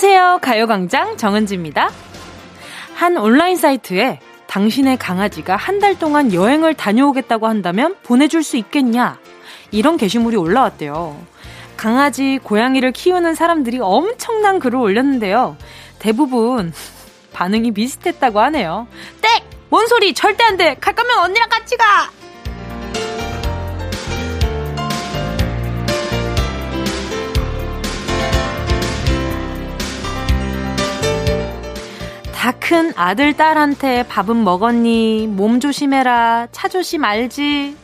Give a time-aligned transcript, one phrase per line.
[0.00, 0.38] 안녕하세요.
[0.42, 1.90] 가요광장 정은지입니다.
[2.94, 9.18] 한 온라인 사이트에 당신의 강아지가 한 달 동안 여행을 다녀오겠다고 한다면 보내줄 수 있겠냐?
[9.72, 11.20] 이런 게시물이 올라왔대요.
[11.76, 15.56] 강아지, 고양이를 키우는 사람들이 엄청난 글을 올렸는데요.
[15.98, 16.72] 대부분
[17.34, 18.86] 반응이 비슷했다고 하네요.
[19.20, 19.42] 땡!
[19.68, 20.14] 뭔 소리!
[20.14, 20.76] 절대 안 돼!
[20.80, 22.08] 갈 거면 언니랑 같이 가!
[32.38, 35.26] 다 큰 아들, 딸한테 밥은 먹었니?
[35.26, 36.46] 몸 조심해라.
[36.52, 37.76] 차 조심 알지?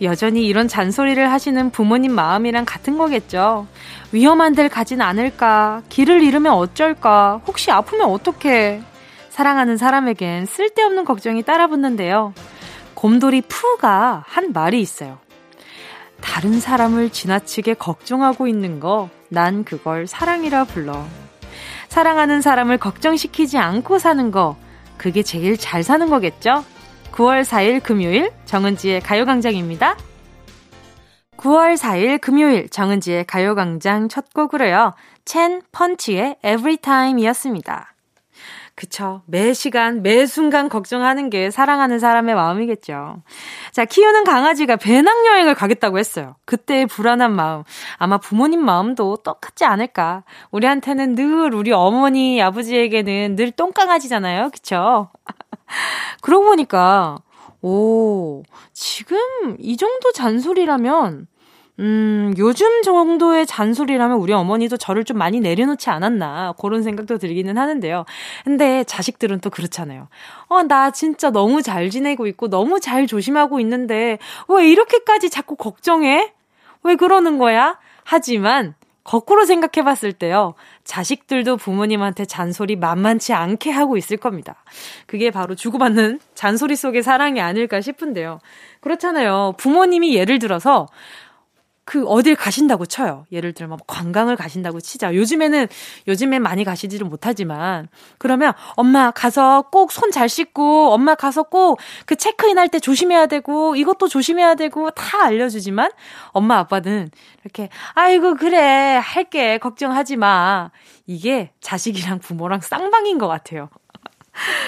[0.00, 3.66] 여전히 이런 잔소리를 하시는 부모님 마음이랑 같은 거겠죠.
[4.12, 5.82] 위험한 데를 가진 않을까?
[5.88, 7.40] 길을 잃으면 어쩔까?
[7.48, 8.80] 혹시 아프면 어떡해?
[9.30, 12.32] 사랑하는 사람에겐 쓸데없는 걱정이 따라붙는데요.
[12.94, 15.18] 곰돌이 푸가 한 말이 있어요.
[16.20, 21.04] 다른 사람을 지나치게 걱정하고 있는 거, 난 그걸 사랑이라 불러.
[21.90, 24.56] 사랑하는 사람을 걱정시키지 않고 사는 거,
[24.96, 26.64] 그게 제일 잘 사는 거겠죠?
[27.10, 29.96] 9월 4일 금요일 정은지의 가요광장입니다.
[31.36, 34.94] 9월 4일 금요일 정은지의 가요광장 첫 곡으로요.
[35.24, 37.92] 첸 펀치의 Everytime 이었습니다.
[38.80, 39.20] 그쵸.
[39.26, 43.22] 매 시간, 매 순간 걱정하는 게 사랑하는 사람의 마음이겠죠.
[43.72, 46.36] 자, 키우는 강아지가 배낭여행을 가겠다고 했어요.
[46.46, 47.62] 그때의 불안한 마음.
[47.98, 50.24] 아마 부모님 마음도 똑같지 않을까.
[50.50, 54.48] 우리한테는 늘 우리 어머니, 아버지에게는 늘 똥강아지잖아요.
[54.48, 55.10] 그쵸?
[56.22, 57.18] 그러고 보니까,
[57.60, 58.42] 오,
[58.72, 59.18] 지금
[59.58, 61.26] 이 정도 잔소리라면,
[61.78, 68.04] 음, 요즘 정도의 잔소리라면 우리 어머니도 저를 좀 많이 내려놓지 않았나, 그런 생각도 들기는 하는데요.
[68.44, 70.08] 근데 자식들은 또 그렇잖아요.
[70.48, 76.34] 어, 나 진짜 너무 잘 지내고 있고, 너무 잘 조심하고 있는데, 왜 이렇게까지 자꾸 걱정해?
[76.82, 77.78] 왜 그러는 거야?
[78.04, 80.54] 하지만, 거꾸로 생각해 봤을 때요.
[80.84, 84.62] 자식들도 부모님한테 잔소리 만만치 않게 하고 있을 겁니다.
[85.06, 88.38] 그게 바로 주고받는 잔소리 속의 사랑이 아닐까 싶은데요.
[88.80, 89.54] 그렇잖아요.
[89.56, 90.86] 부모님이 예를 들어서
[91.90, 93.26] 그 어딜 가신다고 쳐요.
[93.32, 95.12] 예를 들면 뭐 관광을 가신다고 치자.
[95.12, 95.66] 요즘에는
[96.06, 102.14] 요즘엔 많이 가시지를 못하지만 그러면 엄마 가서 꼭 손 잘 씻고 엄마 가서 꼭 그
[102.14, 105.90] 체크인 할 때 조심해야 되고 이것도 조심해야 되고 다 알려주지만
[106.28, 107.10] 엄마 아빠는
[107.42, 110.70] 이렇게 아이고 그래 할게 걱정하지 마.
[111.08, 113.68] 이게 자식이랑 부모랑 쌍방인 것 같아요.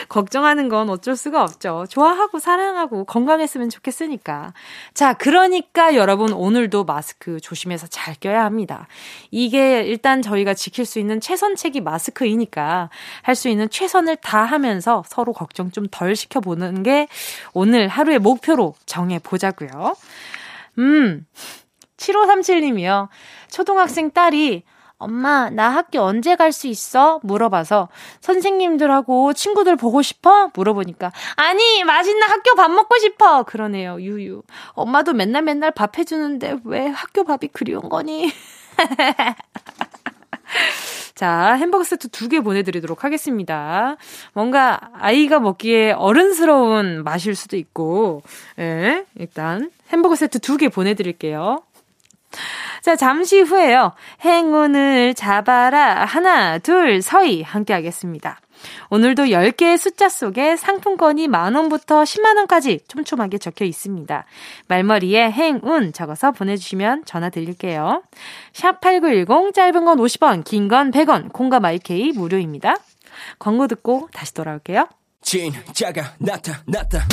[0.09, 1.85] 걱정하는 건 어쩔 수가 없죠.
[1.89, 4.55] 좋아하고 사랑하고 건강했으면 좋겠으니까.
[4.95, 8.87] 자, 그러니까 여러분 오늘도 마스크 조심해서 잘 껴야 합니다.
[9.31, 12.91] 이게 일단 저희가 지킬 수 있는 최선책이 마스크이니까
[13.23, 17.09] 할 수 있는 최선을 다 하면서 서로 걱정 좀 덜 시켜보는 게
[17.53, 19.95] 오늘 하루의 목표로 정해보자고요.
[20.79, 21.27] 음,
[21.97, 23.09] 7537님이요.
[23.51, 24.63] 초등학생 딸이
[25.03, 27.19] 엄마, 나 학교 언제 갈 수 있어?
[27.23, 27.89] 물어봐서
[28.21, 30.51] 선생님들하고 친구들 보고 싶어?
[30.55, 33.43] 물어보니까 아니, 맛있는 학교 밥 먹고 싶어.
[33.45, 33.99] 그러네요.
[34.01, 34.43] 유유.
[34.75, 38.31] 엄마도 맨날 맨날 밥 해주는데 왜 학교 밥이 그리운 거니?
[41.15, 43.97] 자, 햄버거 세트 두 개 보내드리도록 하겠습니다.
[44.33, 48.23] 뭔가 아이가 먹기에 어른스러운 맛일 수도 있고,
[48.59, 51.63] 예, 일단 햄버거 세트 두 개 보내드릴게요.
[52.83, 53.93] 자, 잠시 후에요.
[54.25, 56.05] 행운을 잡아라.
[56.05, 57.43] 하나, 둘, 서희.
[57.43, 58.41] 함께 하겠습니다.
[58.91, 64.25] 오늘도 10개의 숫자 속에 상품권이 만원부터 10만원까지 촘촘하게 적혀 있습니다.
[64.69, 68.03] 말머리에 행운 적어서 보내주시면 전화 드릴게요.
[68.53, 72.77] 샵8910 짧은 건 50원, 긴 건 100원, 콩과 마이케이 무료입니다.
[73.41, 74.87] 광고 듣고 다시 돌아올게요.
[75.23, 77.07] 진짜가 나타났다.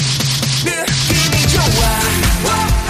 [0.65, 2.88] 느낌이 좋아.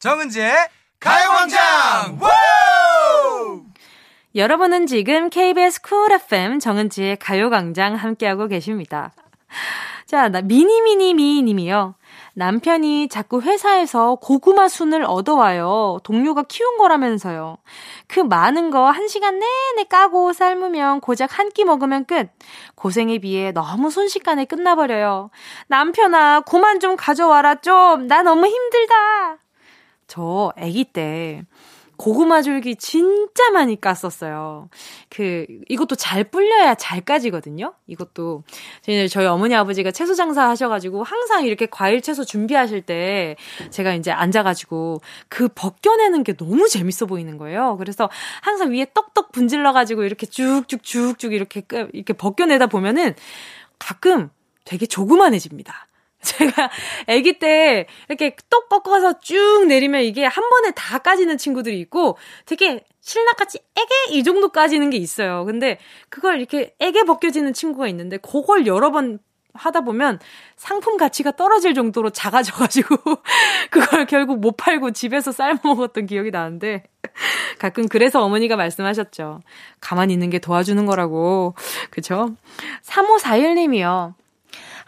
[0.00, 0.54] 정은지의
[0.98, 2.18] 가요광장
[4.34, 9.12] 여러분은 지금 KBS 쿨 FM 정은지의 가요광장 함께하고 계십니다.
[10.06, 11.96] 자, 나 미니미니미 님이요.
[12.32, 15.98] 남편이 자꾸 회사에서 고구마 순을 얻어와요.
[16.02, 17.58] 동료가 키운 거라면서요.
[18.08, 22.30] 그 많은 거 한 시간 내내 까고 삶으면 고작 한 끼 먹으면 끝.
[22.74, 25.28] 고생에 비해 너무 순식간에 끝나버려요.
[25.66, 28.06] 남편아, 고만 좀 가져와라, 좀.
[28.06, 29.39] 나 너무 힘들다.
[30.10, 31.44] 저 아기 때
[31.96, 34.68] 고구마 줄기 진짜 많이 깠었어요.
[35.10, 37.74] 그, 이것도 잘 불려야 잘 까지거든요?
[37.86, 38.42] 이것도.
[39.10, 43.36] 저희 어머니 아버지가 채소 장사 하셔가지고 항상 이렇게 과일 채소 준비하실 때
[43.68, 47.76] 제가 이제 앉아가지고 그 벗겨내는 게 너무 재밌어 보이는 거예요.
[47.76, 48.08] 그래서
[48.40, 51.62] 항상 위에 떡떡 분질러가지고 이렇게 쭉쭉쭉쭉 이렇게,
[51.92, 53.14] 이렇게 벗겨내다 보면은
[53.78, 54.30] 가끔
[54.64, 55.86] 되게 조그만해집니다.
[56.22, 56.70] 제가
[57.08, 62.84] 아기 때 이렇게 똑 꺾어서 쭉 내리면 이게 한 번에 다 까지는 친구들이 있고 되게
[63.00, 65.44] 신랑같이 애게 이 정도 까지는 게 있어요.
[65.46, 65.78] 근데
[66.10, 69.18] 그걸 이렇게 애게 벗겨지는 친구가 있는데 그걸 여러 번
[69.54, 70.20] 하다 보면
[70.56, 72.96] 상품 가치가 떨어질 정도로 작아져가지고
[73.70, 76.84] 그걸 결국 못 팔고 집에서 삶아 먹었던 기억이 나는데
[77.58, 79.40] 가끔 그래서 어머니가 말씀하셨죠.
[79.80, 81.54] 가만히 있는 게 도와주는 거라고.
[81.90, 82.36] 그죠?
[82.84, 84.14] 3541님이요.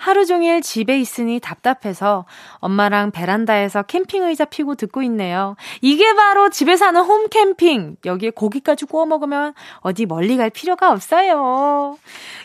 [0.03, 2.25] 하루 종일 집에 있으니 답답해서
[2.57, 5.55] 엄마랑 베란다에서 캠핑 의자 피고 듣고 있네요.
[5.81, 7.99] 이게 바로 집에 사는 홈 캠핑.
[8.05, 11.97] 여기에 고기까지 구워 먹으면 어디 멀리 갈 필요가 없어요.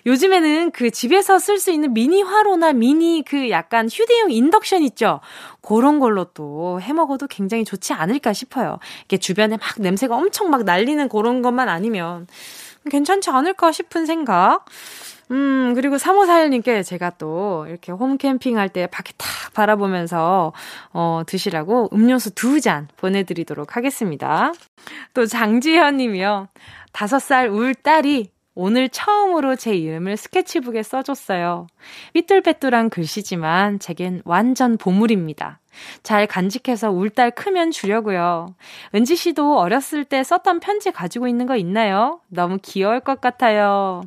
[0.05, 5.19] 요즘에는 그 집에서 쓸 수 있는 미니 화로나 미니 그 약간 휴대용 인덕션 있죠?
[5.61, 8.77] 그런 걸로 또 해 먹어도 굉장히 좋지 않을까 싶어요.
[9.05, 12.27] 이게 주변에 막 냄새가 엄청 막 날리는 그런 것만 아니면
[12.89, 14.65] 괜찮지 않을까 싶은 생각.
[15.31, 20.53] 음, 그리고 3541님께 제가 또 이렇게 홈캠핑 할 때 밖에 탁 바라보면서,
[20.93, 24.53] 어, 드시라고 음료수 두 잔 보내드리도록 하겠습니다.
[25.13, 26.47] 또 장지현 님이요.
[26.93, 31.67] 다섯 살울 딸이 오늘 처음으로 제 이름을 스케치북에 써줬어요.
[32.13, 35.59] 삐뚤빼뚤한 글씨지만 제겐 완전 보물입니다.
[36.01, 38.55] 잘 간직해서 울딸 크면 주려고요.
[38.95, 42.19] 은지 씨도 어렸을 때 썼던 편지 가지고 있는 거 있나요?
[42.29, 44.01] 너무 귀여울 것 같아요.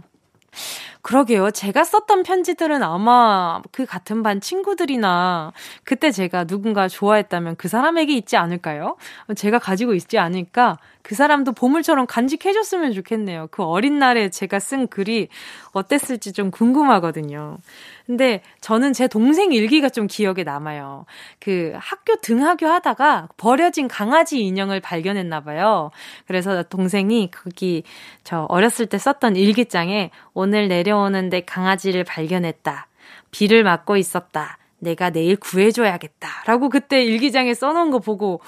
[1.03, 1.51] 그러게요.
[1.51, 5.53] 제가 썼던 편지들은 아마 그 같은 반 친구들이나
[5.85, 8.97] 그때 제가 누군가 좋아했다면 그 사람에게 있지 않을까요?
[9.35, 10.79] 제가 가지고 있지 않을까?
[11.03, 13.49] 그 사람도 보물처럼 간직해줬으면 좋겠네요.
[13.51, 15.29] 그 어린 날에 제가 쓴 글이
[15.73, 17.59] 어땠을지 좀 궁금하거든요.
[18.07, 21.07] 근데 저는 제 동생 일기가 좀 기억에 남아요.
[21.39, 25.91] 그 학교 등하교 하다가 버려진 강아지 인형을 발견했나 봐요.
[26.27, 27.85] 그래서 동생이 거기
[28.25, 32.89] 저 어렸을 때 썼던 일기장에 오늘 내려오는데 강아지를 발견했다.
[33.31, 34.59] 비를 맞고 있었다.
[34.81, 36.29] 내가 내일 구해줘야겠다.
[36.47, 38.41] 라고 그때 일기장에 써놓은 거 보고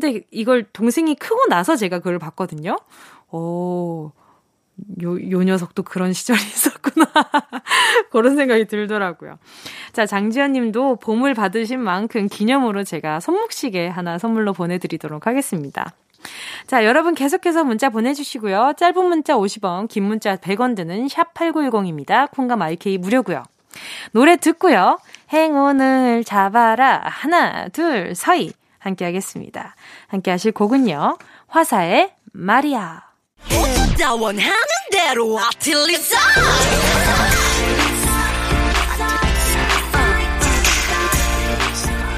[0.00, 2.76] 근데 이걸 동생이 크고 나서 제가 그걸 봤거든요.
[3.30, 4.12] 오,
[5.02, 7.06] 요, 요 녀석도 그런 시절이 있었구나.
[8.10, 9.38] 그런 생각이 들더라고요.
[9.92, 15.94] 자, 장지현 님도 봄을 받으신 만큼 기념으로 제가 손목시계 하나 선물로 보내드리도록 하겠습니다.
[16.66, 18.74] 자, 여러분 계속해서 문자 보내주시고요.
[18.76, 22.30] 짧은 문자 50원, 긴 문자 100원 드는 샵8910입니다.
[22.32, 23.44] 콩감 IK 무료고요.
[24.12, 24.98] 노래 듣고요.
[25.32, 27.00] 행운을 잡아라.
[27.04, 28.52] 하나, 둘, 서희.
[28.78, 29.74] 함께 하겠습니다.
[30.08, 31.18] 함께 하실 곡은요.
[31.48, 33.02] 화사의 마리아.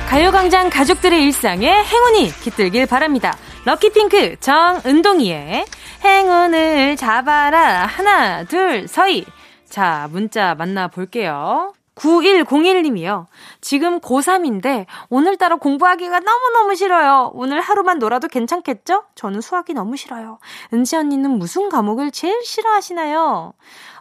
[0.09, 3.37] 가요광장 가족들의 일상에 행운이 깃들길 바랍니다.
[3.65, 5.67] 럭키핑크 정은동이의
[6.03, 7.85] 행운을 잡아라.
[7.85, 9.27] 하나, 둘, 서희.
[9.69, 11.75] 자, 문자 만나볼게요.
[11.99, 13.27] 9101님이요.
[13.61, 17.33] 지금 고3인데 오늘따라 공부하기가 너무너무 싫어요.
[17.35, 19.05] 오늘 하루만 놀아도 괜찮겠죠?
[19.15, 20.39] 저는 수학이 너무 싫어요.
[20.73, 23.53] 은지 언니는 무슨 과목을 제일 싫어하시나요?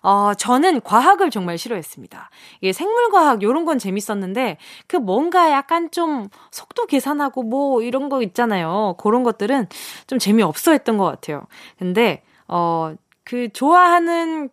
[0.04, 2.30] 어, 저는 과학을 정말 싫어했습니다.
[2.62, 8.96] 이게 생물과학 요런 건 재밌었는데 그 뭔가 약간 좀 속도 계산하고 뭐 이런 거 있잖아요.
[9.00, 9.68] 그런 것들은
[10.06, 11.46] 좀 재미없어 했던 것 같아요.
[11.78, 14.50] 근데 어, 그 좋아하는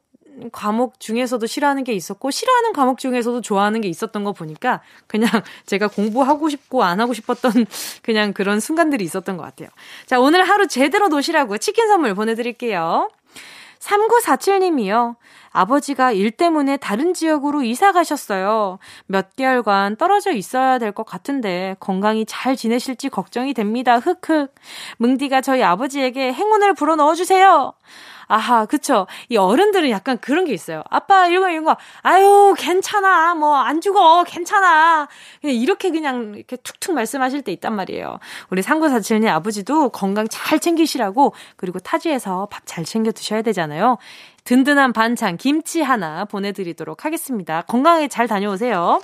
[0.52, 5.30] 과목 중에서도 싫어하는 게 있었고 싫어하는 과목 중에서도 좋아하는 게 있었던 거 보니까 그냥
[5.66, 7.52] 제가 공부하고 싶고 안 하고 싶었던
[8.02, 9.68] 그냥 그런 순간들이 있었던 것 같아요.
[10.06, 13.10] 자, 오늘 하루 제대로 노시라고 치킨 선물 보내드릴게요.
[13.80, 15.16] 3947님이요.
[15.50, 18.78] 아버지가 일 때문에 다른 지역으로 이사 가셨어요.
[19.06, 23.98] 몇 개월간 떨어져 있어야 될 것 같은데 건강이 잘 지내실지 걱정이 됩니다.
[23.98, 24.54] 흑흑.
[24.98, 27.74] 뭉디가 저희 아버지에게 행운을 불어 넣어주세요.
[28.26, 29.06] 아하, 그쵸.
[29.28, 30.82] 이 어른들은 약간 그런 게 있어요.
[30.90, 33.34] 아빠, 이런 거, 이런 거, 아유, 괜찮아.
[33.34, 34.24] 뭐, 안 죽어.
[34.24, 35.08] 괜찮아.
[35.40, 38.18] 그냥 이렇게 그냥 이렇게 툭툭 말씀하실 때 있단 말이에요.
[38.50, 43.98] 우리 상구사칠님 아버지도 건강 잘 챙기시라고, 그리고 타지에서 밥 잘 챙겨 드셔야 되잖아요.
[44.44, 47.62] 든든한 반찬, 김치 하나 보내드리도록 하겠습니다.
[47.62, 49.00] 건강하게 잘 다녀오세요.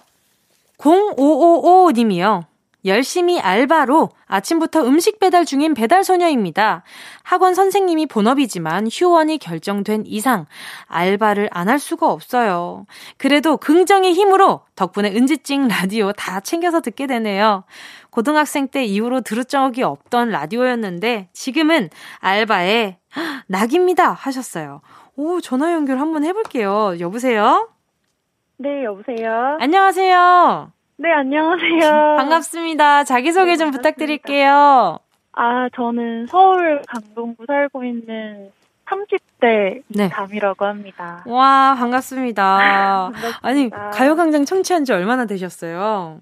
[0.78, 2.49] 0555님이요.
[2.84, 6.82] 열심히 알바로 아침부터 음식 배달 중인 배달 소녀입니다.
[7.22, 10.46] 학원 선생님이 본업이지만 휴원이 결정된 이상
[10.86, 12.86] 알바를 안 할 수가 없어요.
[13.16, 17.62] 그래도 긍정의 힘으로 덕분에 은지찡 라디오 다 챙겨서 듣게 되네요.
[18.10, 22.98] 고등학생 때 이후로 들을 적이 없던 라디오였는데 지금은 알바에
[23.46, 24.80] 낙입니다 하셨어요.
[25.16, 26.98] 오, 전화 연결 한번 해볼게요.
[26.98, 27.68] 여보세요?
[28.56, 29.58] 네, 여보세요?
[29.60, 30.79] 안녕하세요.
[31.00, 32.16] 네, 안녕하세요.
[32.18, 33.04] 반갑습니다.
[33.04, 34.98] 자기소개 네, 좀 부탁드릴게요.
[35.32, 38.50] 아, 저는 서울 강동구 살고 있는
[38.84, 40.08] 30대 네.
[40.10, 41.24] 담이라고 합니다.
[41.26, 43.10] 와, 반갑습니다.
[43.14, 43.38] 반갑습니다.
[43.42, 46.18] 아니, 가요광장 청취한 지 얼마나 되셨어요?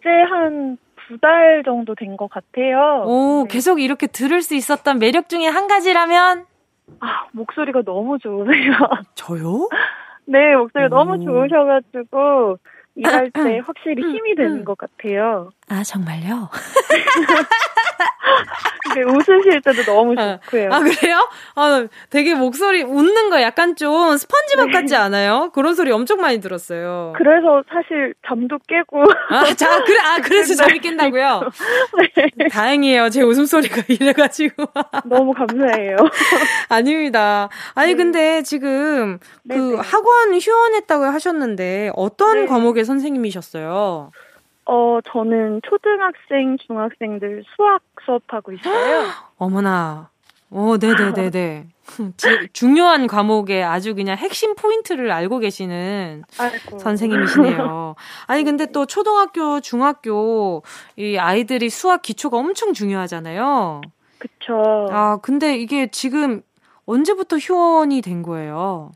[0.00, 0.76] 이제 한
[1.08, 3.04] 두 달 정도 된 것 같아요.
[3.06, 3.54] 오, 네.
[3.54, 6.44] 계속 이렇게 들을 수 있었던 매력 중에 한 가지라면?
[6.98, 8.72] 아, 목소리가 너무 좋으세요.
[9.14, 9.68] 저요?
[10.26, 10.98] 네, 목소리가 오.
[10.98, 12.58] 너무 좋으셔가지고,
[12.96, 15.50] 일할 때 확실히 힘이 되는 것 같아요.
[15.68, 16.48] 아, 정말요?
[18.94, 20.68] 네, 웃으실 때도 너무 아, 좋고요.
[20.72, 21.28] 아, 그래요?
[21.54, 24.72] 아, 되게 목소리, 웃는 거 약간 좀 스펀지밥 네.
[24.72, 25.50] 같지 않아요?
[25.54, 27.12] 그런 소리 엄청 많이 들었어요.
[27.16, 29.04] 그래서 사실 잠도 깨고.
[29.30, 31.42] 아, 자, 그래, 아, 그래서 잠이 깬다고요?
[31.98, 32.48] 네.
[32.48, 33.10] 다행이에요.
[33.10, 34.64] 제 웃음소리가 이래가지고.
[35.04, 35.96] 너무 감사해요.
[36.68, 37.48] 아닙니다.
[37.74, 37.96] 아니, 네.
[37.96, 39.76] 근데 지금 그.
[39.76, 42.46] 학원 휴원했다고 하셨는데 어떤 네.
[42.46, 44.10] 과목의 선생님이셨어요?
[44.68, 49.04] 어, 저는 초등학생, 중학생들 수학 수업하고 있어요.
[49.38, 50.10] 어머나.
[50.50, 51.68] 어, 네네네네.
[52.52, 56.78] 중요한 과목에 아주 그냥 핵심 포인트를 알고 계시는 아이고.
[56.78, 57.94] 선생님이시네요.
[58.26, 60.62] 아니, 근데 또 초등학교, 중학교,
[60.96, 63.82] 이 아이들이 수학 기초가 엄청 중요하잖아요.
[64.18, 64.86] 그쵸.
[64.90, 66.42] 아, 근데 이게 지금
[66.86, 68.92] 언제부터 휴원이 된 거예요?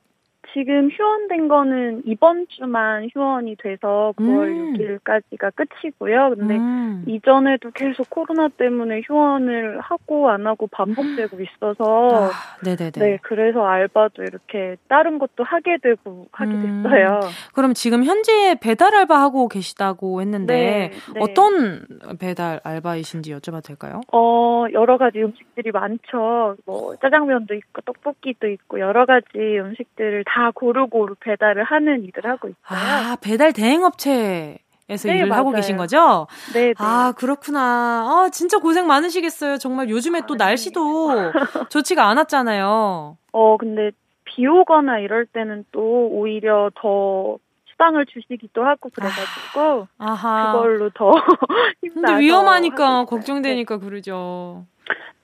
[0.53, 4.73] 지금 휴원된 거는 이번 주만 휴원이 돼서 9월 음.
[4.75, 6.35] 6일까지가 끝이고요.
[6.37, 7.05] 근데 음.
[7.07, 12.31] 이전에도 계속 코로나 때문에 휴원을 하고 안 하고 반복되고 있어서 아,
[12.65, 12.91] 네네네.
[12.99, 16.83] 네, 그래서 알바도 이렇게 다른 것도 하게 되고 하게 음.
[16.83, 17.21] 됐어요.
[17.55, 21.21] 그럼 지금 현재 배달 알바 하고 계시다고 했는데 네, 네.
[21.21, 21.87] 어떤
[22.19, 24.01] 배달 알바이신지 여쭤봐도 될까요?
[24.13, 26.57] 어, 여러 가지 음식들이 많죠.
[26.67, 32.57] 뭐 짜장면도 있고 떡볶이도 있고 여러 가지 음식들을 다다 고루고루 배달을 하는 일을 하고 있어요.
[32.69, 34.57] 아, 배달 대행업체.
[34.89, 35.41] 에서 네, 일을 맞아요.
[35.41, 36.27] 하고 계신 거죠?
[36.53, 36.75] 네, 네.
[36.79, 37.61] 아, 그렇구나.
[37.61, 39.59] 아, 진짜 고생 많으시겠어요.
[39.59, 41.11] 정말 요즘에 또 아, 날씨도
[41.71, 43.17] 좋지가 않았잖아요.
[43.33, 43.91] 어, 근데
[44.25, 47.37] 비 오거나 이럴 때는 또 오히려 더
[47.71, 51.13] 수당을 주시기도 하고 그래가지고 아, 그걸로 더
[51.85, 52.15] 힘들어.
[52.15, 53.87] 근데 위험하니까 걱정되니까 네.
[53.87, 54.65] 그러죠.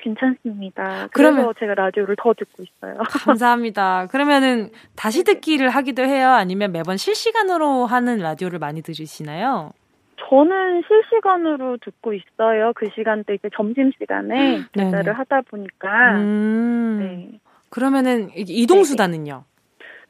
[0.07, 1.09] 괜찮습니다.
[1.13, 2.99] 그러면 제가 라디오를 더 듣고 있어요.
[3.25, 4.07] 감사합니다.
[4.07, 6.31] 그러면은 다시 듣기를 하기도 해요?
[6.31, 9.73] 아니면 매번 실시간으로 하는 라디오를 많이 들으시나요?
[10.29, 12.73] 저는 실시간으로 듣고 있어요.
[12.75, 16.17] 그 시간대 이제 점심 시간에 배달을 하다 보니까.
[16.17, 16.99] 음.
[17.01, 17.39] 네.
[17.69, 19.45] 그러면은 이동 수단은요?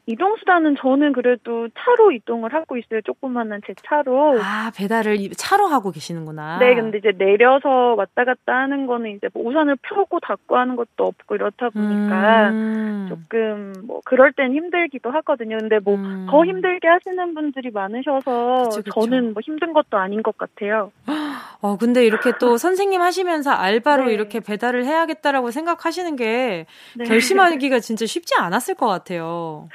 [0.08, 3.00] 이동 수단은 저는 그래도 차로 이동을 하고 있어요.
[3.00, 4.40] 조그만한 제 차로.
[4.40, 6.58] 아, 배달을 차로 하고 계시는구나.
[6.60, 11.04] 네, 근데 이제 내려서 왔다 갔다 하는 거는 이제 뭐 우산을 펴고 닫고 하는 것도
[11.04, 13.06] 없고 이렇다 보니까 음.
[13.08, 15.58] 조금 뭐 그럴 땐 힘들기도 하거든요.
[15.58, 16.46] 근데 뭐더 음.
[16.46, 19.00] 힘들게 하시는 분들이 많으셔서 그쵸, 그쵸.
[19.00, 20.92] 저는 뭐 힘든 것도 아닌 것 같아요.
[21.60, 24.12] 어, 근데 이렇게 또 선생님 하시면서 알바로 네.
[24.12, 27.04] 이렇게 배달을 해야겠다라고 생각하시는 게 네.
[27.04, 29.68] 결심하기가 진짜 쉽지 않았을 것 같아요.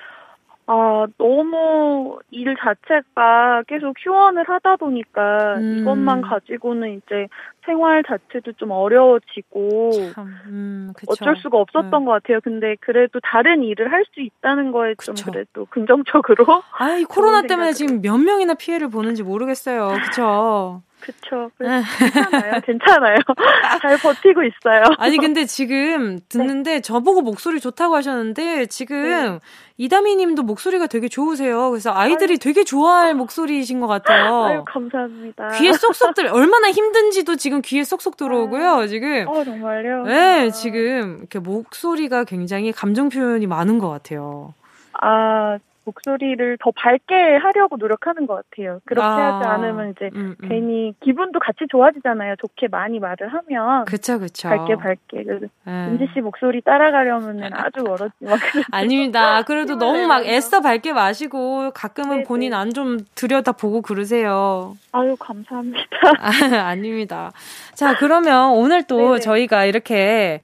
[0.73, 5.79] 아, 너무 일 자체가 계속 휴원을 하다 보니까 음.
[5.79, 7.27] 이것만 가지고는 이제
[7.65, 12.05] 생활 자체도 좀 어려워지고 참, 음, 어쩔 수가 없었던 네.
[12.05, 12.39] 것 같아요.
[12.41, 15.13] 근데 그래도 다른 일을 할 수 있다는 거에 그쵸.
[15.13, 16.63] 좀 그래도 긍정적으로.
[16.79, 19.87] 아 이 코로나 때문에 지금 몇 명이나 피해를 보는지 모르겠어요.
[19.89, 20.83] 그렇죠.
[21.01, 21.51] 그쵸.
[21.57, 22.61] 괜찮아요.
[22.65, 23.17] 괜찮아요.
[23.81, 24.83] 잘 버티고 있어요.
[24.97, 26.81] 아니, 근데 지금 듣는데 네.
[26.81, 29.39] 저보고 목소리 좋다고 하셨는데 지금 네.
[29.77, 31.71] 이다미 님도 목소리가 되게 좋으세요.
[31.71, 32.37] 그래서 아이들이 아유.
[32.37, 34.43] 되게 좋아할 목소리이신 것 같아요.
[34.43, 35.49] 아유, 감사합니다.
[35.57, 39.25] 귀에 쏙쏙 들, 얼마나 힘든지도 지금 귀에 쏙쏙 들어오고요, 아, 지금.
[39.27, 40.03] 어, 정말요?
[40.03, 40.49] 네, 아.
[40.51, 44.53] 지금 이렇게 목소리가 굉장히 감정 표현이 많은 것 같아요.
[45.01, 45.57] 아,
[45.91, 48.79] 목소리를 더 밝게 하려고 노력하는 것 같아요.
[48.85, 50.49] 그렇게 아, 하지 않으면 이제 음, 음.
[50.49, 52.35] 괜히 기분도 같이 좋아지잖아요.
[52.37, 53.85] 좋게 많이 말을 하면.
[53.85, 54.49] 그쵸, 그쵸.
[54.49, 55.23] 밝게 밝게.
[55.23, 55.71] 네.
[55.87, 58.37] 은지 씨 목소리 따라가려면 아주 멀었지만.
[58.71, 59.43] 아닙니다.
[59.43, 62.23] 그래도 너무 막 애써 밝게 마시고 가끔은 네네.
[62.23, 64.77] 본인 안 좀 들여다 보고 그러세요.
[64.93, 65.81] 아유, 감사합니다.
[66.19, 67.33] 아, 아닙니다.
[67.73, 69.19] 자, 그러면 오늘 또 네네.
[69.19, 70.41] 저희가 이렇게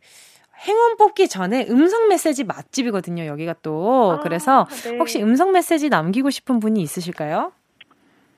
[0.65, 4.13] 행운 뽑기 전에 음성 메시지 맛집이거든요, 여기가 또.
[4.13, 4.97] 아, 그래서 네.
[4.97, 7.51] 혹시 음성 메시지 남기고 싶은 분이 있으실까요?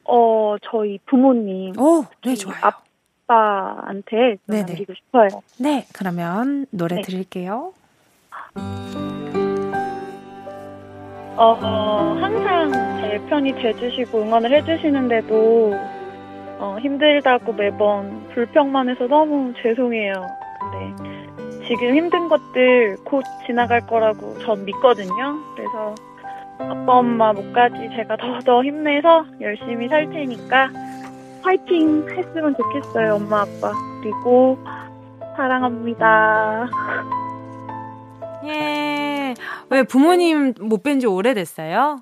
[0.05, 1.79] 어, 저희 부모님.
[1.79, 2.59] 오, 네, 좋아요.
[3.27, 5.29] 아빠한테 남기고 싶어요.
[5.57, 7.01] 네, 그러면 노래 네.
[7.01, 7.73] 드릴게요.
[11.35, 12.71] 어, 항상
[13.01, 15.73] 제 편이 돼주시고 응원을 해주시는데도
[16.57, 20.13] 어, 힘들다고 매번 불평만 해서 너무 죄송해요.
[20.59, 21.18] 근데
[21.69, 25.37] 지금 힘든 것들 곧 지나갈 거라고 전 믿거든요.
[25.55, 25.95] 그래서
[26.59, 30.69] 아빠 엄마 목까지 제가 더 더 힘내서 열심히 살 테니까
[31.43, 33.71] 파이팅 했으면 좋겠어요, 엄마 아빠.
[34.01, 34.57] 그리고
[35.37, 36.67] 사랑합니다.
[38.45, 39.33] 예.
[39.69, 42.01] 왜 부모님 못 뵌 지 오래됐어요?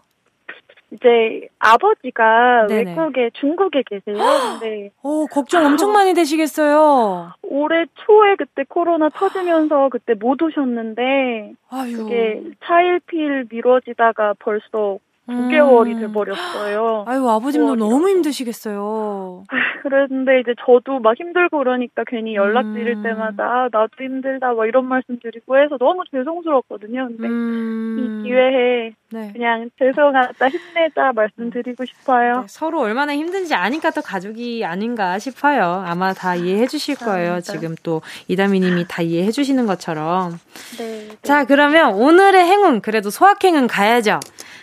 [0.92, 2.96] 이제 아버지가 네네.
[2.96, 4.18] 외국에 중국에 계세요.
[4.60, 7.34] 근데 어 걱정 엄청 많이 되시겠어요.
[7.44, 11.98] 올해 초에 그때 코로나 터지면서 그때 못 오셨는데 아유.
[11.98, 16.00] 그게 차일피일 미뤄지다가 벌써 9개월이 음.
[16.00, 17.06] 돼버렸어요.
[17.08, 19.44] 아유, 아버님도 너무 힘드시겠어요.
[19.84, 23.04] 그랬는데 이제 저도 막 힘들고 그러니까 괜히 연락드릴 음.
[23.04, 27.08] 때마다 아, 나도 힘들다 막 이런 말씀 드리고 해서 너무 죄송스럽거든요.
[27.08, 28.24] 근데 음.
[28.24, 29.32] 이 기회에 네.
[29.32, 32.42] 그냥 죄송하다 힘내자 말씀드리고 싶어요.
[32.42, 35.84] 네, 서로 얼마나 힘든지 아니까 또 가족이 아닌가 싶어요.
[35.86, 37.40] 아마 다 이해해 주실 거예요.
[37.42, 40.40] 지금 또 이다미 님이 다 이해해 주시는 것처럼.
[40.78, 41.16] 네, 네.
[41.22, 44.20] 자, 그러면 오늘의 행운 그래도 소확행은 가야죠.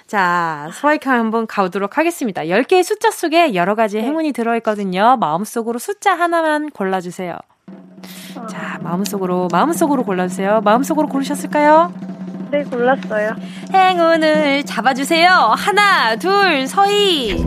[0.06, 2.42] 자, 스와이크 한번 가보도록 하겠습니다.
[2.42, 4.04] 10개의 숫자 속에 여러 가지 네.
[4.04, 5.16] 행운이 들어있거든요.
[5.18, 7.37] 마음속으로 숫자 하나만 골라주세요.
[8.50, 10.61] 자, 마음속으로, 마음속으로 골라주세요.
[10.61, 11.92] 마음속으로 고르셨을까요?
[12.50, 13.34] 네, 골랐어요.
[13.73, 15.30] 행운을 잡아주세요.
[15.30, 17.38] 하나, 둘, 서희.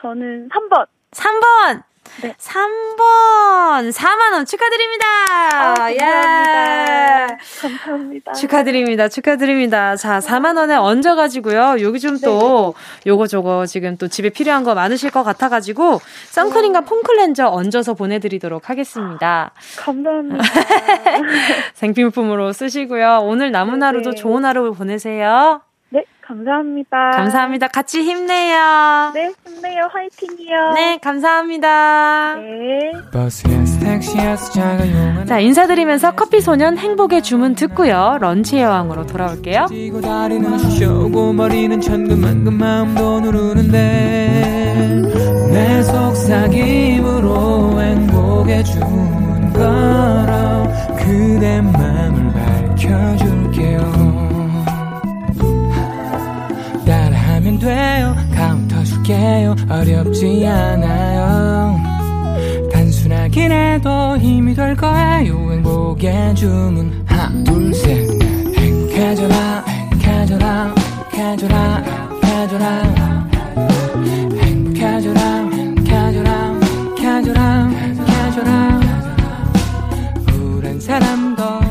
[0.00, 0.86] 저는 3번.
[1.12, 1.82] 3번.
[2.22, 2.34] 네.
[2.36, 5.06] 3번 4만 원 축하드립니다.
[5.52, 7.22] 아, 감사합니다.
[7.22, 7.36] 예.
[7.60, 8.32] 감사합니다.
[8.32, 9.08] 축하드립니다.
[9.08, 9.96] 축하드립니다.
[9.96, 11.76] 자, 4만 원에 얹어 가지고요.
[11.80, 13.10] 여기 좀또 네.
[13.10, 18.18] 요거 저거 지금 또 집에 필요한 거 많으실 것 같아 가지고 선크림과 폼클렌저 얹어서 보내
[18.18, 19.52] 드리도록 하겠습니다.
[19.76, 20.44] 감사합니다.
[21.74, 23.20] 생필품으로 쓰시고요.
[23.22, 24.16] 오늘 남은 하루도 네.
[24.16, 25.62] 좋은 하루 보내세요.
[26.28, 27.10] 감사합니다.
[27.12, 27.68] 감사합니다.
[27.68, 29.12] 같이 힘내요.
[29.14, 29.88] 네, 힘내요.
[29.90, 30.72] 화이팅이요.
[30.74, 32.34] 네, 감사합니다.
[32.34, 32.92] 네.
[35.26, 38.18] 자, 인사드리면서 커피 소년 행복의 주문 듣고요.
[38.20, 39.68] 런치 여왕으로 돌아올게요.
[45.50, 50.64] 내 속삭임으로 행복의 주문 걸어
[50.98, 54.07] 그대 맘을 밝혀줄게요.
[57.68, 58.16] 돼요.
[58.34, 59.54] 카운터 줄게요.
[59.68, 61.76] 어렵지 않아요.
[62.72, 65.52] 단순하긴 해도 힘이 될 거예요.
[65.52, 67.04] 행복의 주문.
[67.04, 68.08] 하나 둘셋.
[68.56, 70.74] 행복해져라 행복해져라
[71.12, 71.84] 행복해져라
[72.24, 73.28] 행복해져라.
[74.40, 76.30] 행복해져라 행복해져라
[76.96, 78.80] 행복해져라 행복해져라.
[80.32, 81.67] 우울한 사람도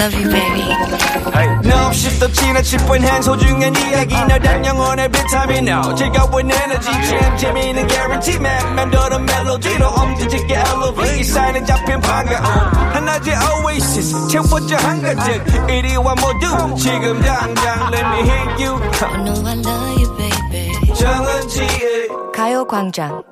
[0.00, 0.64] love you, baby.
[1.68, 4.20] No, shift the china chip when hands hold you and yagi.
[4.28, 5.94] No, damn young on every time you know.
[5.98, 8.62] Check out with energy, jam, Jimmy, and guarantee, man.
[8.76, 11.26] Man, do the melody, no, um, did you get elevated?
[11.26, 12.38] Sign it up in panga.
[12.94, 13.28] 하나의
[13.60, 15.28] oasis, 첫 번째 한 가지.
[15.68, 18.72] 이리와 모두, 지금 당장, let me hit you.
[19.04, 20.94] I know I love you, baby.
[20.94, 23.22] 정은지의 가요광장.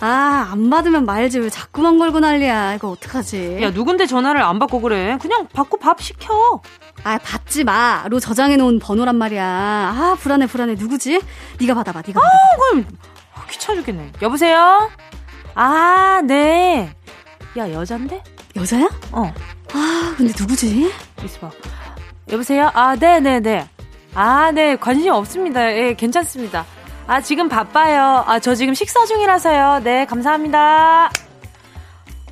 [0.00, 1.38] 아, 안 받으면 말지.
[1.38, 2.74] 왜 자꾸만 걸고 난리야.
[2.74, 3.58] 이거 어떡하지?
[3.62, 5.16] 야, 누군데 전화를 안 받고 그래?
[5.20, 6.60] 그냥 받고 밥 시켜.
[7.02, 8.04] 아, 받지 마.
[8.08, 9.44] 로 저장해놓은 번호란 말이야.
[9.44, 10.74] 아, 불안해, 불안해.
[10.74, 11.20] 누구지?
[11.60, 12.36] 네가 받아봐, 네가 받아봐.
[12.36, 12.86] 아, 그럼
[13.48, 14.12] 귀찮아 죽겠네.
[14.22, 14.90] 여보세요?
[15.54, 16.94] 아, 네.
[17.56, 18.22] 야, 여잔데?
[18.56, 18.90] 여자야?
[19.12, 19.32] 어.
[19.72, 20.92] 아, 근데 누구지?
[21.24, 21.50] 있어봐.
[22.30, 22.70] 여보세요?
[22.74, 23.40] 아, 네네네.
[23.40, 23.68] 네, 네.
[24.14, 24.76] 아, 네.
[24.76, 25.72] 관심 없습니다.
[25.72, 26.66] 예, 괜찮습니다.
[27.06, 28.24] 아, 지금 바빠요.
[28.26, 29.80] 아, 저 지금 식사 중이라서요.
[29.84, 31.10] 네, 감사합니다.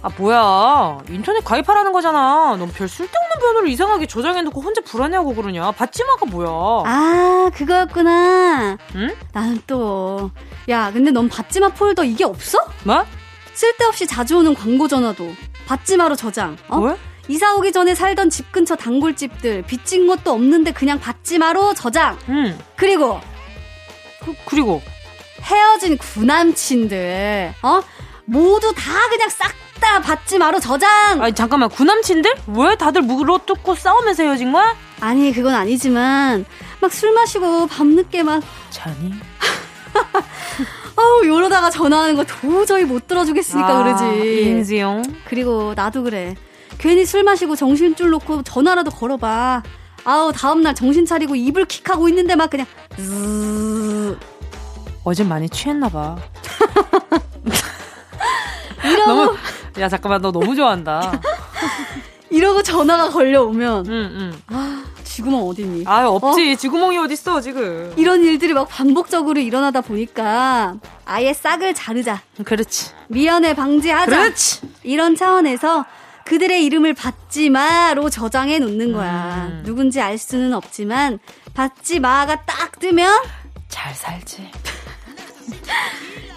[0.02, 0.98] 아, 뭐야.
[1.08, 2.56] 인터넷 가입하라는 거잖아.
[2.58, 5.70] 넌 별 쓸데없는 번호를 이상하게 저장해놓고 혼자 불안해하고 그러냐.
[5.72, 6.48] 받지마가 뭐야.
[6.86, 8.76] 아, 그거였구나.
[8.96, 9.14] 응?
[9.32, 10.30] 나는 또.
[10.68, 12.58] 야, 근데 넌 받지마 폴더 이게 없어?
[12.84, 13.04] 뭐?
[13.54, 15.30] 쓸데없이 자주 오는 광고 전화도.
[15.66, 16.56] 받지마로 저장.
[16.68, 16.80] 어?
[16.80, 16.96] 왜?
[17.28, 22.18] 이사 오기 전에 살던 집 근처 단골집들 빚진 것도 없는데 그냥 받지 마로 저장.
[22.28, 22.58] 음.
[22.76, 23.20] 그리고
[24.24, 24.82] 그, 그리고
[25.42, 27.82] 헤어진 구남친들 어
[28.24, 31.20] 모두 다 그냥 싹 다 받지 마로 저장.
[31.22, 34.74] 아니 잠깐만 구남친들 왜 다들 물어뜯고 싸우면서 헤어진 거야?
[35.00, 36.46] 아니 그건 아니지만
[36.80, 39.12] 막 술 마시고 밤늦게 막 자니?
[40.96, 44.42] 아우 이러다가 전화하는 거 도저히 못 들어주겠으니까 아, 그러지.
[44.42, 45.02] 인지용.
[45.26, 46.34] 그리고 나도 그래.
[46.78, 49.62] 괜히 술 마시고 정신줄 놓고 전화라도 걸어봐.
[50.04, 54.16] 아우 다음날 정신 차리고 이불 킥하고 있는데 막 그냥 즈으.
[55.04, 56.16] 어제 많이 취했나 봐.
[58.84, 59.36] 이러고 너무,
[59.80, 61.20] 야 잠깐만 너 너무 좋아한다.
[62.30, 64.32] 이러고 전화가 걸려오면 응, 응.
[64.48, 65.84] 아 쥐구멍 어디니?
[65.86, 66.56] 아 없지 어?
[66.56, 67.92] 쥐구멍이 어딨어 지금.
[67.96, 72.20] 이런 일들이 막 반복적으로 일어나다 보니까 아예 싹을 자르자.
[72.44, 72.90] 그렇지.
[73.08, 74.10] 미연에 방지하자.
[74.10, 74.60] 그렇지.
[74.82, 75.84] 이런 차원에서
[76.26, 79.48] 그들의 이름을 받지 마로 저장해 놓는 거야.
[79.50, 79.62] 음.
[79.64, 81.18] 누군지 알 수는 없지만
[81.54, 83.22] 받지 마가 딱 뜨면
[83.68, 84.50] 잘 살지.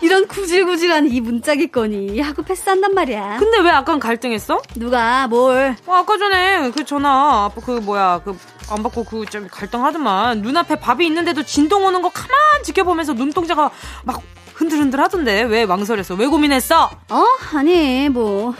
[0.01, 3.37] 이런 구질구질한 이 문자기거니 하고 패스한단 말이야.
[3.39, 4.61] 근데 왜 아까 갈등했어?
[4.75, 5.75] 누가 뭘?
[5.85, 8.37] 어, 아까 전에 그 전화 그 뭐야 그
[8.69, 13.71] 안 받고 그 좀 갈등하더만 눈앞에 밥이 있는데도 진동 오는 거 가만 지켜보면서 눈동자가
[14.03, 14.21] 막
[14.55, 16.15] 흔들흔들 하던데 왜 망설였어?
[16.15, 16.91] 왜 고민했어?
[17.09, 17.23] 어?
[17.55, 18.53] 아니 뭐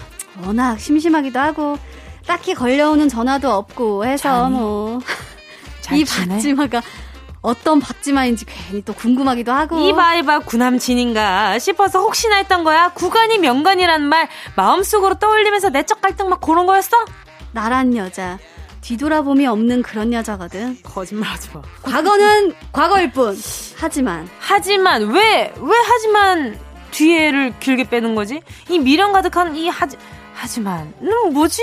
[0.46, 1.78] 워낙 심심하기도 하고
[2.26, 5.00] 딱히 걸려오는 전화도 없고 해서 뭐.
[5.94, 6.82] 이 받지마가
[7.42, 9.80] 어떤 받지마인지 괜히 또 궁금하기도 하고.
[9.80, 12.90] 이봐 구남친인가 싶어서 혹시나 했던 거야?
[12.90, 16.98] 구간이 명간이란 말 마음속으로 떠올리면서 내적 갈등 막 그런 거였어?
[17.54, 18.38] 나란 여자.
[18.82, 20.78] 뒤돌아봄이 없는 그런 여자거든.
[20.84, 21.62] 거짓말하지 마.
[21.84, 23.38] 과거는 과거일 뿐.
[23.78, 24.28] 하지만.
[24.40, 26.60] 하지만 왜왜 하지만
[26.92, 28.42] 뒤에를 길게 빼는 거지?
[28.70, 29.98] 이 미련 가득한 이 하지
[30.40, 31.62] 하지만 음 뭐지?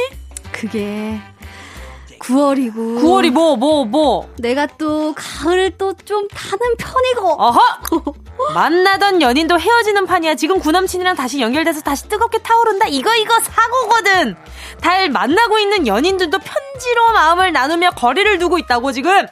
[0.53, 1.19] 그게
[2.19, 4.29] 9월이고 9월이 뭐 뭐, 뭐.
[4.39, 7.61] 내가 또 가을을 또 좀 타는 편이고 어허
[8.55, 14.37] 만나던 연인도 헤어지는 판이야 지금 구남친이랑 다시 연결돼서 다시 뜨겁게 타오른다 이거 이거 사고거든
[14.83, 19.27] 달 만나고 있는 연인들도 편지로 마음을 나누며 거리를 두고 있다고 지금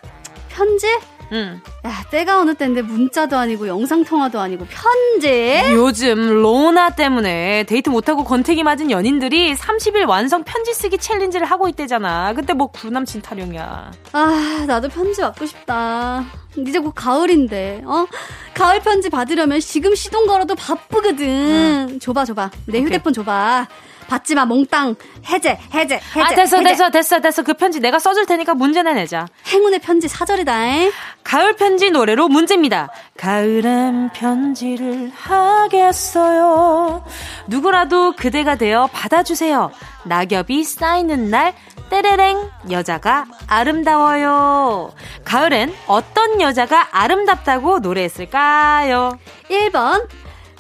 [0.48, 0.86] 편지?
[1.32, 1.60] 응.
[1.86, 5.62] 야, 때가 어느 때인데 문자도 아니고 영상통화도 아니고 편지?
[5.72, 12.34] 요즘 로나 때문에 데이트 못하고 권태기 맞은 연인들이 30일 완성 편지 쓰기 챌린지를 하고 있대잖아.
[12.34, 13.92] 근데 뭐 구남친 타령이야.
[14.12, 16.24] 아, 나도 편지 받고 싶다.
[16.56, 18.06] 이제 곧 가을인데, 어?
[18.52, 21.26] 가을 편지 받으려면 지금 시동 걸어도 바쁘거든.
[21.26, 21.98] 응.
[21.98, 22.50] 줘봐, 줘봐.
[22.66, 22.84] 내 오케이.
[22.84, 23.66] 휴대폰 줘봐.
[24.12, 24.94] 받지 마, 몽땅.
[25.24, 26.20] 해제, 해제, 해제.
[26.20, 26.68] 아, 됐어, 해제.
[26.68, 27.42] 됐어, 됐어, 됐어.
[27.42, 29.26] 그 편지 내가 써줄 테니까 문제는 내자.
[29.46, 30.66] 행운의 편지 사절이다.
[30.66, 30.92] 에?
[31.24, 32.90] 가을 편지 노래로 문제입니다.
[33.16, 37.06] 가을엔 편지를 하겠어요.
[37.46, 39.70] 누구라도 그대가 되어 받아주세요.
[40.04, 41.54] 낙엽이 쌓이는 날,
[41.88, 44.92] 때레랭, 여자가 아름다워요.
[45.24, 49.18] 가을엔 어떤 여자가 아름답다고 노래했을까요?
[49.48, 50.06] 1번,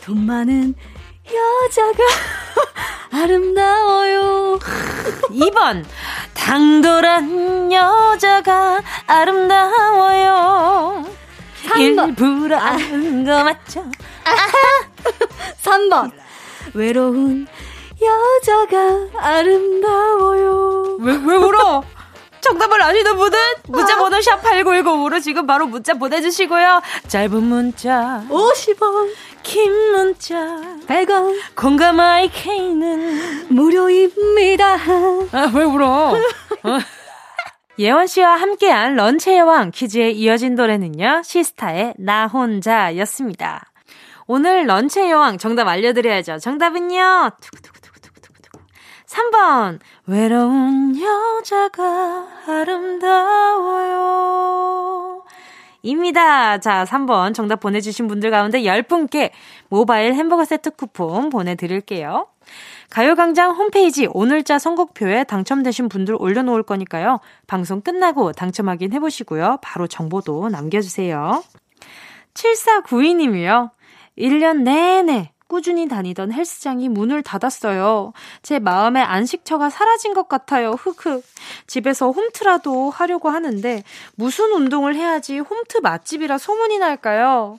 [0.02, 0.74] 돈 많은
[1.26, 2.02] 여자가
[3.22, 4.58] 아름다워요.
[5.30, 5.84] 2번
[6.34, 11.04] 당돌한 여자가 아름다워요.
[11.68, 12.76] 3번 일부러 아.
[12.76, 13.84] 거 맞죠?
[14.24, 14.52] 아하.
[15.62, 16.10] 3번
[16.74, 17.46] 외로운
[18.00, 20.96] 여자가 아름다워요.
[21.00, 21.82] 왜, 왜 울어?
[22.40, 26.82] 정답을 아시는 분은 문자 번호 샵 8910으로 지금 바로 문자 보내주시고요.
[27.06, 30.36] 짧은 문자 50원 긴 문자
[30.86, 34.74] 100원 공감 IK는 무료입니다.
[35.32, 36.12] 아, 왜 울어?
[36.14, 36.16] 어?
[37.78, 41.22] 예원 씨와 함께한 런치의 왕 퀴즈에 이어진 노래는요.
[41.24, 43.64] 시스타의 나 혼자였습니다.
[44.26, 46.38] 오늘 런치의 여왕 정답 알려드려야죠.
[46.38, 47.30] 정답은요.
[47.40, 48.58] 두구두구두구두구두구.
[49.06, 54.02] 3번 외로운 여자가 아름다워요.
[55.82, 56.58] 입니다.
[56.58, 59.30] 자, 3번 정답 보내주신 분들 가운데 10분께
[59.68, 62.28] 모바일 햄버거 세트 쿠폰 보내드릴게요.
[62.90, 67.20] 가요광장 홈페이지 오늘자 선곡표에 당첨되신 분들 올려놓을 거니까요.
[67.46, 69.58] 방송 끝나고 당첨 확인 해보시고요.
[69.62, 71.42] 바로 정보도 남겨주세요.
[72.34, 73.70] 7492님이요.
[74.18, 78.14] 1년 내내 꾸준히 다니던 헬스장이 문을 닫았어요.
[78.40, 80.70] 제 마음의 안식처가 사라진 것 같아요.
[80.70, 81.22] 흑흑.
[81.66, 83.84] 집에서 홈트라도 하려고 하는데
[84.14, 87.58] 무슨 운동을 해야지 홈트 맛집이라 소문이 날까요?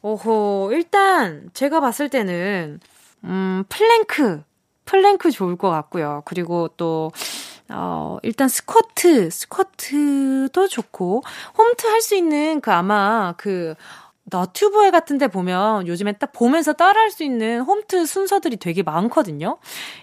[0.00, 2.80] 오호, 일단 제가 봤을 때는
[3.24, 4.42] 음, plank.
[4.86, 6.22] Plank 좋을 것 같고요.
[6.24, 7.12] 그리고 또
[7.68, 11.22] 어, 일단 스쿼트, 스쿼트도 좋고
[11.58, 13.74] 홈트 할 수 있는 그 아마 그
[14.30, 19.58] 너튜브에 같은 데 보면 요즘에 딱 보면서 따라할 수 있는 홈트 순서들이 되게 많거든요.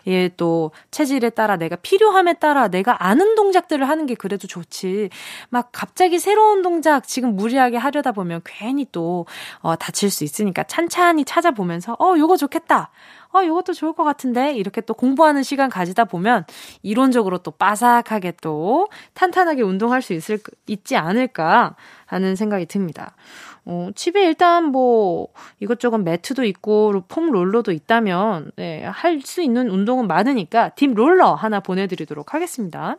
[0.08, 5.10] 예, 또 체질에 따라 내가 필요함에 따라 내가 아는 동작들을 하는 게 그래도 좋지.
[5.50, 9.26] 막 갑자기 새로운 동작 지금 무리하게 하려다 보면 괜히 또
[9.60, 12.92] 어, 다칠 수 있으니까 찬찬히 찾아보면서 어, 요거 좋겠다.
[13.32, 16.46] 어, 이것도 좋을 것 같은데 이렇게 또 공부하는 시간 가지다 보면
[16.84, 23.16] 이론적으로 또 빠삭하게 또 탄탄하게 운동할 수 있을 있지 않을까 하는 생각이 듭니다.
[23.66, 30.08] 어, 집에 일단 뭐 이것저것 매트도 있고 폼 롤러도 있다면 네, 할 수 있는 운동은
[30.08, 32.96] 많으니까 딥 롤러 하나 보내드리도록 하겠습니다.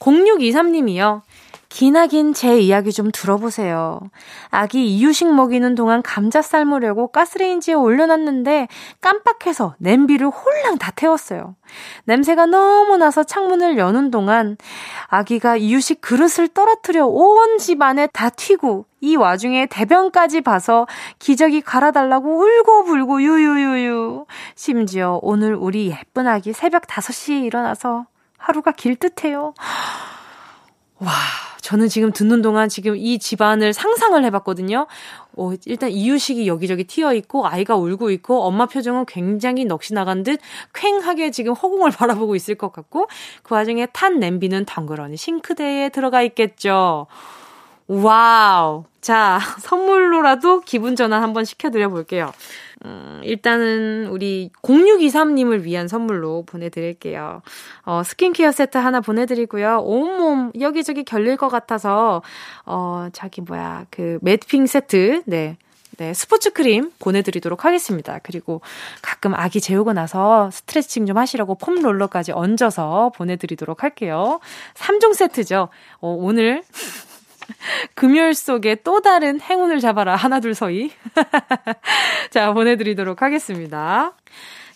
[0.00, 1.22] 0623님이요.
[1.74, 3.98] 기나긴 제 이야기 좀 들어보세요.
[4.50, 8.68] 아기 이유식 먹이는 동안 감자 삶으려고 가스레인지에 올려놨는데
[9.00, 11.56] 깜빡해서 냄비를 홀랑 다 태웠어요.
[12.04, 14.56] 냄새가 너무 나서 창문을 여는 동안
[15.08, 20.86] 아기가 이유식 그릇을 떨어뜨려 온 집안에 다 튀고 이 와중에 대변까지 봐서
[21.18, 24.26] 기저귀 갈아달라고 울고불고 유유유유.
[24.54, 28.06] 심지어 오늘 우리 예쁜 아기 새벽 5시에 일어나서
[28.38, 29.54] 하루가 길 듯해요.
[31.04, 31.10] 와,
[31.60, 34.86] 저는 지금 듣는 동안 지금 이 집안을 상상을 해봤거든요.
[35.36, 40.40] 어, 일단 이유식이 여기저기 튀어 있고 아이가 울고 있고 엄마 표정은 굉장히 넋이 나간 듯
[40.72, 43.08] 퀭하게 지금 허공을 바라보고 있을 것 같고
[43.42, 47.06] 그 와중에 탄 냄비는 덩그러니 싱크대에 들어가 있겠죠.
[47.86, 48.84] 와우.
[49.02, 52.32] 자, 선물로라도 기분 전환 한번 시켜드려 볼게요.
[52.84, 57.42] 음, 일단은 우리 0623님을 위한 선물로 보내드릴게요.
[57.84, 59.80] 어, 스킨케어 세트 하나 보내드리고요.
[59.82, 62.22] 온몸 여기저기 결릴 것 같아서,
[62.66, 65.56] 어, 자기 뭐야, 그, 매트핑 세트, 네.
[65.96, 68.18] 네, 스포츠 크림 보내드리도록 하겠습니다.
[68.24, 68.60] 그리고
[69.00, 74.40] 가끔 아기 재우고 나서 스트레칭 좀 하시라고 폼 롤러까지 얹어서 보내드리도록 할게요.
[74.74, 75.68] 3종 세트죠.
[76.00, 76.64] 어, 오늘
[77.94, 80.16] 금요일 속에 또 다른 행운을 잡아라.
[80.16, 80.90] 하나, 둘, 서이.
[82.30, 84.12] 자, 보내드리도록 하겠습니다.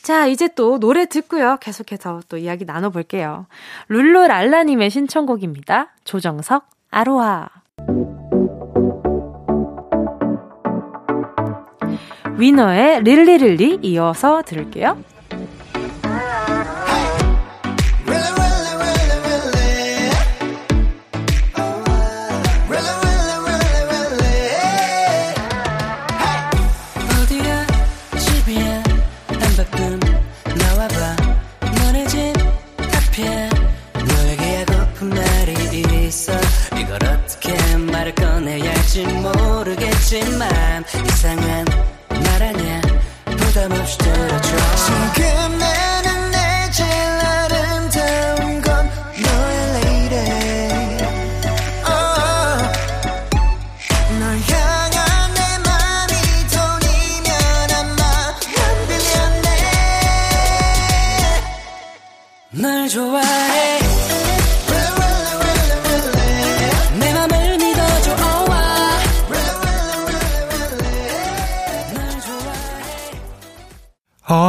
[0.02, 1.58] 자, 이제 또 노래 듣고요.
[1.60, 3.46] 계속해서 또 이야기 나눠볼게요.
[3.88, 5.88] 룰루랄라님의 신청곡입니다.
[6.04, 7.48] 조정석, 아로하.
[12.38, 14.96] 위너의 릴리릴리 이어서 들을게요.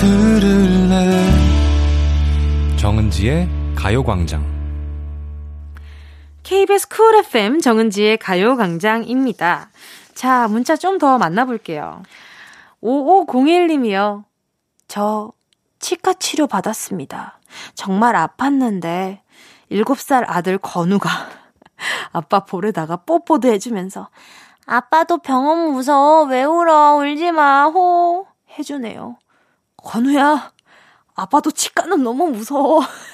[0.00, 1.28] 들을래
[2.76, 4.44] 정은지의 가요광장
[6.44, 9.70] KBS 쿨 FM 정은지의 가요광장입니다.
[10.14, 12.04] 자, 문자 좀 더 만나볼게요.
[12.80, 14.22] 5501님이요.
[14.86, 15.32] 저
[15.80, 17.40] 치과 치료 받았습니다.
[17.74, 19.18] 정말 아팠는데
[19.72, 21.10] 7살 아들 건우가
[22.12, 24.10] 아빠 볼에다가 뽀뽀도 해주면서
[24.64, 29.16] 아빠도 병원 무서워 왜 울어 울지 마 호 해주네요.
[29.82, 30.52] 건우야,
[31.14, 32.80] 아빠도 치과는 너무 무서워.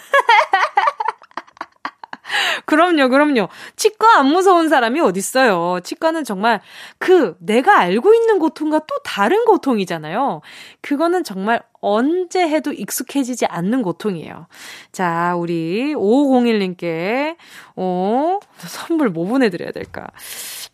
[2.66, 3.48] 그럼요, 그럼요.
[3.77, 5.81] 치과 안 무서운 사람이 어딨어요.
[5.83, 6.61] 치과는 정말
[6.98, 10.40] 그 내가 알고 있는 고통과 또 다른 고통이잖아요.
[10.81, 14.46] 그거는 정말 언제 해도 익숙해지지 않는 고통이에요.
[14.92, 17.37] 자, 우리 5501님께,
[17.77, 20.07] 어, 선물 뭐 보내드려야 될까?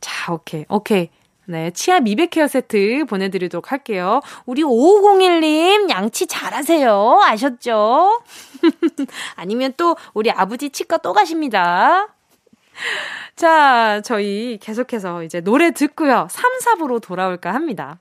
[0.00, 1.11] 자, 오케이, 오케이.
[1.51, 4.21] 네, 치아 미백 케어 세트 보내드리도록 할게요.
[4.47, 7.23] 우리 5501님, 양치 잘하세요.
[7.25, 8.23] 아셨죠?
[9.35, 12.07] 아니면 또, 우리 아버지 치과 또 가십니다.
[13.35, 16.29] 자, 저희 계속해서 이제 노래 듣고요.
[16.31, 17.99] 3, 4부로 돌아올까 합니다.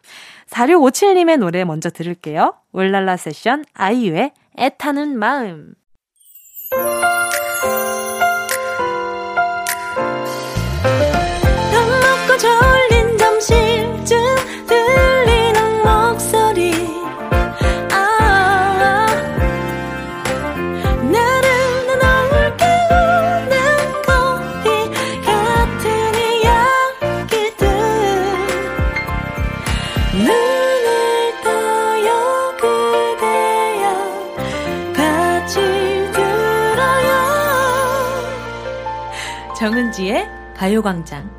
[0.51, 2.53] 4657님의 노래 먼저 들을게요.
[2.71, 5.73] 울랄라 세션 아이유의 애타는 마음.
[39.59, 41.29] 정은지의 가요광장.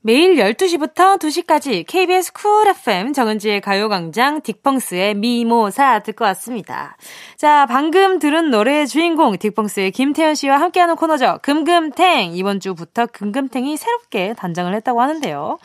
[0.00, 6.96] 매일 12시부터 2시까지 KBS 쿨 FM 정은지의 가요광장 딕펑스의 미모사 듣고 왔습니다.
[7.36, 11.40] 자, 방금 들은 노래의 주인공 딕펑스의 김태현 씨와 함께하는 코너죠.
[11.42, 12.36] 금금탱.
[12.36, 15.58] 이번 주부터 금금탱이 새롭게 단장을 했다고 하는데요.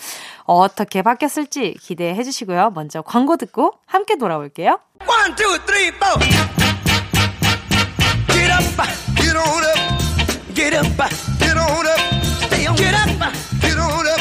[0.45, 2.71] 어떻게 바뀌었을지 기대해 주시고요.
[2.73, 4.79] 먼저 광고 듣고 함께 돌아올게요.
[5.01, 6.19] 1, 2, 3,
[6.57, 6.76] 4.
[10.58, 10.89] Get up,
[11.38, 12.02] get on up,
[12.41, 13.08] stay on, get up,
[13.62, 14.20] get on up.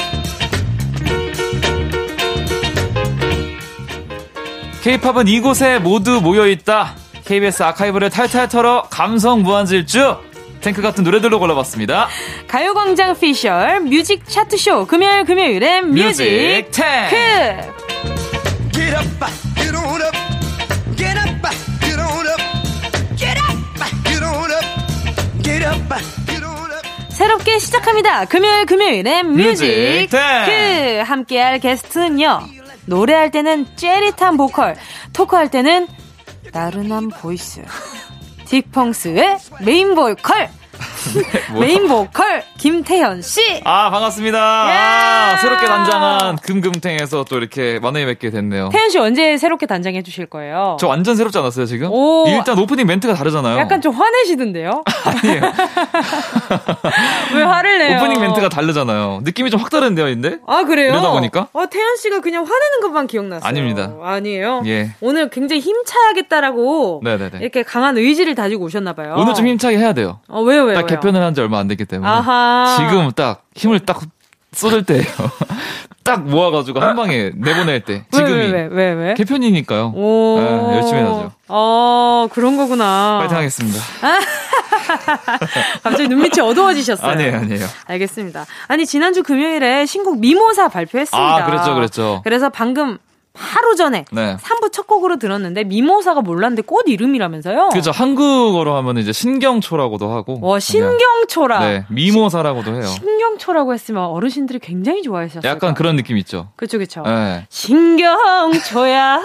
[4.83, 6.94] K-팝은 이곳에 모두 모여 있다.
[7.25, 10.18] KBS 아카이브를 탈탈 털어 감성 무한질주.
[10.61, 12.09] 탱크 같은 노래들로 골라봤습니다.
[12.49, 17.16] 가요광장 피셜 music 차트쇼 금요일 금요일엔 music, music 탱크.
[18.72, 19.07] Get up,
[19.57, 20.14] get on up.
[27.16, 28.26] 새롭게 시작합니다.
[28.26, 32.42] 금요일 금요일엔 music 그 함께할 게스트는요.
[32.85, 34.76] 노래할 때는 짜릿한 보컬,
[35.14, 35.88] 토크할 때는
[36.52, 37.62] 나른한 voice.
[38.44, 40.50] 딕펑스의 메인 보컬 네,
[41.58, 43.40] 메인 보컬 김태현 씨.
[43.64, 44.38] 아 반갑습니다.
[44.38, 48.68] 아, 새롭게 단장한 금금탱에서 또 이렇게 만나게 뵙게 됐네요.
[48.70, 50.76] 태현 씨 언제 새롭게 단장해 주실 거예요?
[50.80, 51.88] 저 완전 새롭지 않았어요 지금?
[51.90, 53.58] 오, 일단 오프닝 멘트가 다르잖아요.
[53.58, 54.82] 약간 좀 화내시던데요?
[55.04, 55.40] 아니에요.
[57.34, 57.98] 왜 화를 내요?
[57.98, 59.20] 오프닝 멘트가 다르잖아요.
[59.22, 60.36] 느낌이 좀 확 다른데요, 인데?
[60.46, 60.90] 아 그래요?
[60.92, 61.48] 이러다 보니까?
[61.52, 63.48] 어 태현 씨가 그냥 화내는 것만 기억났어요.
[63.48, 63.94] 아닙니다.
[64.02, 64.62] 아니에요?
[64.66, 64.90] 예.
[65.00, 67.38] 오늘 굉장히 힘차야겠다라고 네네네.
[67.40, 69.14] 이렇게 강한 의지를 다지고 오셨나 봐요.
[69.18, 70.20] 오늘 좀 힘차게 해야 돼요.
[70.28, 70.76] 어 왜요 왜요?
[70.76, 72.76] 딱 개편을 한 지 얼마 안 됐기 때문에 아하.
[72.78, 74.00] 지금 딱 힘을 딱
[74.52, 75.04] 쏟을 때예요.
[76.02, 79.14] 딱 모아가지고 한 방에 내보낼 때 지금이 왜, 왜, 왜, 왜?
[79.14, 79.92] 개편이니까요.
[79.94, 80.38] 오.
[80.38, 81.32] 네, 열심히 해야죠.
[81.48, 83.18] 어 그런 거구나.
[83.20, 83.80] 파이팅 하겠습니다.
[85.82, 87.11] 갑자기 눈밑이 어두워지셨어요.
[87.11, 87.66] 아니에요, 아니에요.
[87.87, 88.46] 알겠습니다.
[88.68, 91.18] 아니 지난주 금요일에 신곡 미모사 발표했습니다.
[91.37, 92.20] 아, 그랬죠, 그랬죠.
[92.24, 92.98] 그래서 방금
[93.37, 94.37] 하루 전에 네.
[94.37, 97.68] 3부 첫 곡으로 들었는데 미모사가 몰랐는데 꽃 이름이라면서요?
[97.72, 100.38] 그죠 한국어로 하면 이제 신경초라고도 하고.
[100.40, 101.59] 와 신경초라.
[101.61, 102.83] 네 미모사라고도 해요.
[102.83, 105.51] 신경초라고 했으면 어르신들이 굉장히 좋아하셨어요.
[105.51, 106.49] 약간 그런 느낌 있죠.
[106.57, 107.03] 그렇죠, 그렇죠.
[107.03, 107.46] 네.
[107.49, 109.20] 신경초야.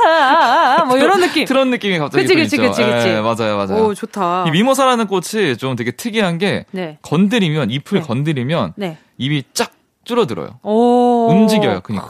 [0.88, 1.46] 뭐 이런 느낌.
[1.46, 3.08] 그런 느낌이 갑자기 그치, 그치, 그치, 그치.
[3.08, 3.86] 네, 맞아요, 맞아요.
[3.86, 4.46] 오 좋다.
[4.48, 6.98] 이 미모사라는 꽃이 좀 되게 특이한 게 네.
[7.02, 8.08] 건드리면 잎을 네.
[8.08, 8.98] 건드리면 네.
[9.18, 9.72] 입이 쫙
[10.04, 10.60] 줄어들어요.
[10.64, 11.28] 오.
[11.30, 12.10] 움직여요, 그러니까.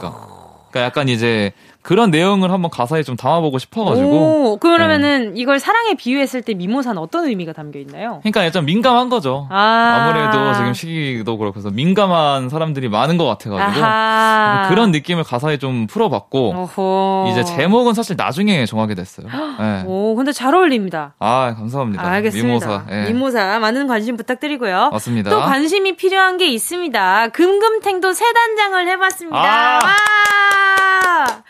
[0.70, 4.52] 그러니까 약간 이제 그런 내용을 한번 가사에 좀 담아보고 싶어가지고.
[4.52, 5.40] 오, 그러면은 네.
[5.40, 8.20] 이걸 사랑에 비유했을 때 미모사는 어떤 의미가 담겨 있나요?
[8.22, 9.48] 그러니까 약간 민감한 거죠.
[9.50, 14.68] 아~ 무래도 지금 시기도 그렇고 해서 민감한 사람들이 많은 것 같아가지고 아하.
[14.68, 17.28] 그런 느낌을 가사에 좀 풀어봤고 어허.
[17.32, 19.26] 이제 제목은 사실 나중에 정하게 됐어요.
[19.58, 19.82] 네.
[19.84, 21.14] 오, 근데 잘 어울립니다.
[21.18, 22.06] 아, 감사합니다.
[22.06, 22.46] 알겠습니다.
[22.46, 22.84] 미모사.
[22.88, 23.06] 네.
[23.08, 24.90] 미모사 많은 관심 부탁드리고요.
[24.92, 25.30] 맞습니다.
[25.30, 27.28] 또 관심이 필요한 게 있습니다.
[27.28, 29.38] 금금탱도 새 단장을 해봤습니다.
[29.38, 29.86] 아~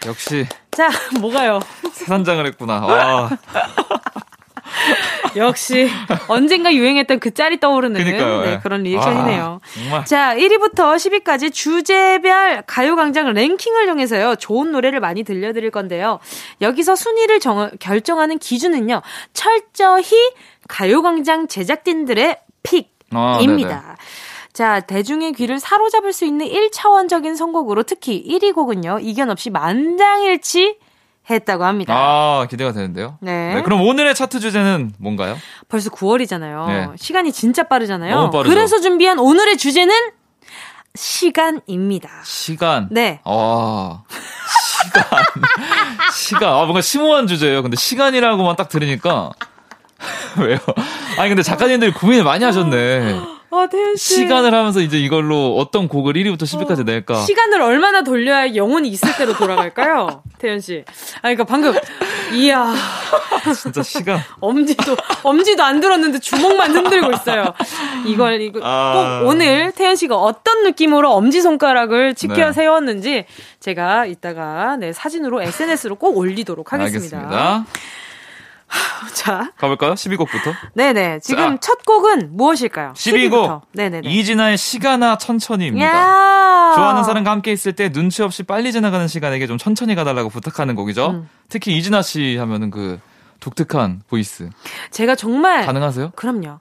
[0.06, 0.21] 역시.
[0.70, 0.88] 자,
[1.20, 1.60] 뭐가요?
[1.92, 2.80] 세산장을 했구나.
[2.80, 3.30] 와.
[5.36, 5.88] 역시
[6.28, 8.60] 언젠가 유행했던 그 짤이 떠오르는 네, 예.
[8.62, 9.60] 그런 리액션이네요.
[9.92, 14.36] 아, 자, 1위부터 10위까지 주제별 가요광장 랭킹을 정해서요.
[14.36, 16.18] 좋은 노래를 많이 들려드릴 건데요.
[16.60, 19.02] 여기서 순위를 정, 결정하는 기준은요.
[19.32, 20.32] 철저히
[20.68, 23.84] 가요광장 제작진들의 픽입니다.
[23.86, 23.96] 아,
[24.52, 30.76] 자, 대중의 귀를 사로잡을 수 있는 1차원적인 선곡으로 특히 1위 곡은요, 이견 없이 만장일치
[31.30, 31.94] 했다고 합니다.
[31.96, 33.16] 아, 기대가 되는데요.
[33.20, 33.54] 네.
[33.54, 33.62] 네.
[33.62, 35.38] 그럼 오늘의 차트 주제는 뭔가요?
[35.68, 36.66] 벌써 9월이잖아요.
[36.66, 36.88] 네.
[36.96, 38.14] 시간이 진짜 빠르잖아요.
[38.14, 38.50] 너무 빠르죠.
[38.50, 39.94] 그래서 준비한 오늘의 주제는
[40.94, 42.10] 시간입니다.
[42.24, 42.88] 시간?
[42.90, 43.20] 네.
[43.24, 44.02] 아,
[44.82, 45.04] 시간.
[46.12, 46.48] 시간.
[46.52, 47.62] 아, 뭔가 심오한 주제예요.
[47.62, 49.30] 근데 시간이라고만 딱 들으니까.
[50.38, 50.58] 왜요?
[51.18, 53.20] 아니, 근데 작가님들이 고민을 많이 하셨네.
[53.54, 54.14] 아, 태연 씨.
[54.14, 57.20] 시간을 하면서 이제 이걸로 어떤 곡을 1위부터 10위까지 어, 낼까?
[57.20, 60.22] 시간을 얼마나 돌려야 영혼이 있을 대로 돌아갈까요?
[60.38, 60.84] 태연 씨.
[61.16, 61.74] 아, 그러니까 방금
[62.32, 62.74] 이야.
[63.60, 64.18] 진짜 시간.
[64.40, 67.52] 엄지도, 엄지도 안 들었는데 주먹만 흔들고 있어요.
[68.06, 69.20] 이걸, 이거 아...
[69.20, 72.52] 꼭 오늘 태연 씨가 어떤 느낌으로 엄지 손가락을 지켜 네.
[72.52, 73.26] 세웠는지
[73.60, 77.18] 제가 이따가 네, 사진으로 SNS로 꼭 올리도록 하겠습니다.
[77.18, 77.66] 알겠습니다.
[79.14, 79.52] 자.
[79.58, 79.94] 가볼까요?
[79.94, 80.54] 12곡부터?
[80.74, 81.20] 네네.
[81.20, 81.60] 지금 자.
[81.60, 82.92] 첫 곡은 무엇일까요?
[82.94, 83.62] 12곡.
[83.72, 84.08] 네네네.
[84.08, 85.86] 이진아의 시간아 천천히입니다.
[85.86, 90.74] 야~ 좋아하는 사람과 함께 있을 때 눈치 없이 빨리 지나가는 시간에게 좀 천천히 가달라고 부탁하는
[90.74, 91.10] 곡이죠.
[91.10, 91.28] 음.
[91.48, 92.98] 특히 이진아 씨 하면은 그
[93.40, 94.48] 독특한 voice.
[94.90, 95.66] 제가 정말.
[95.66, 96.12] 가능하세요?
[96.16, 96.60] 그럼요.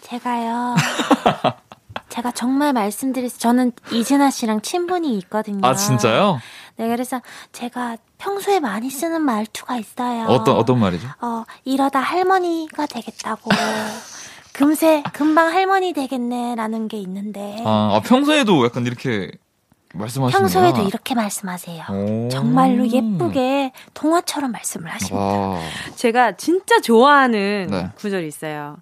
[0.00, 0.74] 제가요.
[2.08, 3.38] 제가 정말 말씀드렸어요.
[3.38, 5.66] 저는 이진아 씨랑 친분이 있거든요.
[5.66, 6.40] 아, 진짜요?
[6.76, 7.20] 네, 그래서
[7.52, 10.24] 제가 평소에 많이 쓰는 말투가 있어요.
[10.24, 11.08] 어떤, 어떤 말이죠?
[11.20, 13.50] 어, 이러다 할머니가 되겠다고.
[14.52, 17.62] 금세, 금방 할머니 되겠네라는 게 있는데.
[17.64, 19.30] 아, 아 평소에도 약간 이렇게
[19.94, 21.84] 말씀하시는 평소에도 이렇게 말씀하세요.
[22.30, 25.58] 정말로 예쁘게 동화처럼 말씀을 하십니다.
[25.94, 27.90] 제가 진짜 좋아하는 네.
[27.96, 28.76] 구절이 있어요.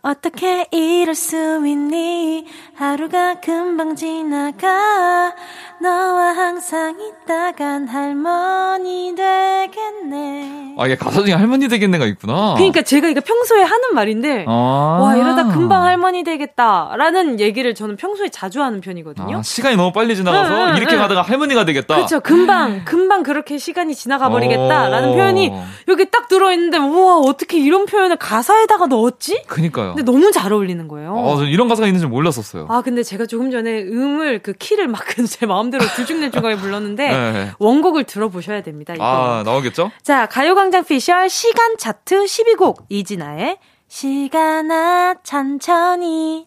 [0.00, 1.36] 어떻게 이럴 수
[1.66, 2.46] 있니?
[2.76, 5.34] 하루가 금방 지나가.
[5.80, 10.74] 너와 항상 있다간 할머니 되겠네.
[10.78, 12.54] 아, 이게 가사 중에 할머니 되겠네가 있구나.
[12.54, 16.90] 그러니까 제가 이거 평소에 하는 말인데, 아~ 와, 이러다 금방 할머니 되겠다.
[16.96, 19.38] 라는 얘기를 저는 평소에 자주 하는 편이거든요.
[19.38, 21.00] 아, 시간이 너무 빨리 지나가서 응, 응, 이렇게 응.
[21.00, 21.96] 가다가 할머니가 되겠다.
[21.96, 22.20] 그렇죠.
[22.20, 24.88] 금방, 금방 그렇게 시간이 지나가 버리겠다.
[24.88, 25.52] 라는 표현이
[25.88, 29.42] 여기 딱 들어있는데, 우와, 어떻게 이런 표현을 가사에다가 넣었지?
[29.46, 29.87] 그니까요.
[29.94, 31.14] 근데 너무 잘 어울리는 거예요.
[31.16, 32.66] 아, 이런 가사가 있는지 몰랐었어요.
[32.68, 37.50] 아, 근데 제가 조금 전에 음을, 그 키를 막 제 마음대로 두중내중하게 불렀는데, 네.
[37.58, 38.94] 원곡을 들어보셔야 됩니다.
[38.94, 39.04] 이거.
[39.04, 39.90] 아, 나오겠죠?
[40.02, 43.58] 자, 가요광장 피셜 시간 차트 12곡, 이진아의
[43.88, 46.46] 시간아 천천히.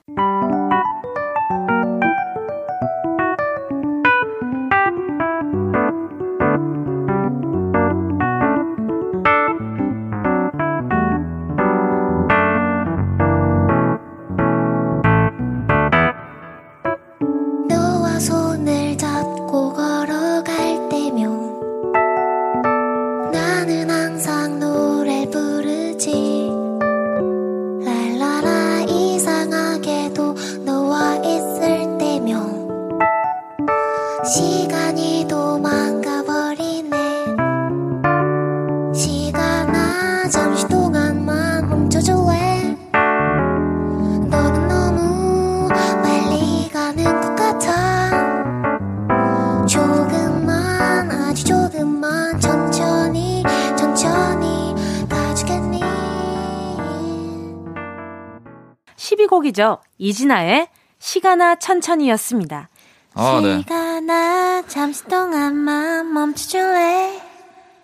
[59.52, 59.80] 곡이죠.
[59.98, 60.68] 이진아의
[61.00, 62.70] 시간아 천천히였습니다.
[63.14, 63.60] 아, 네.
[63.60, 67.22] 시간아 잠시 동안만 멈춰줄래?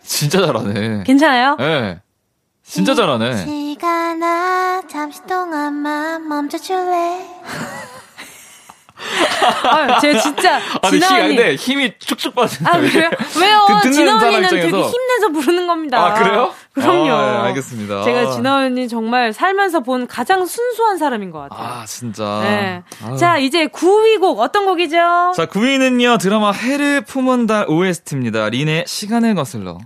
[0.01, 1.03] 진짜 잘하네.
[1.03, 1.55] 괜찮아요?
[1.57, 2.01] 네.
[2.63, 3.45] 진짜 잘하네.
[3.45, 7.27] 시간아 잠시 동안만 멈춰줄래?
[9.47, 11.35] 아, 제가 진짜 아니, 진아 언니.
[11.35, 12.69] 근데 힘이 축축 빠진다.
[12.75, 13.09] 아, 그래요?
[13.39, 13.65] 왜요?
[13.81, 16.05] 그 진아 언니는 되게 힘내서 부르는 겁니다.
[16.05, 16.53] 아, 그래요?
[16.73, 17.11] 그럼요.
[17.11, 18.03] 아, 네, 알겠습니다.
[18.03, 21.67] 제가 진아 언니 정말 살면서 본 가장 순수한 사람인 것 같아요.
[21.81, 22.39] 아, 진짜.
[22.43, 22.83] 네.
[23.05, 23.17] 아유.
[23.17, 24.95] 자, 이제 9위 곡 어떤 곡이죠?
[25.35, 28.49] 자, 9위는요, 드라마 해를 품은 달 OST입니다.
[28.49, 29.77] 린의 시간을 거슬러.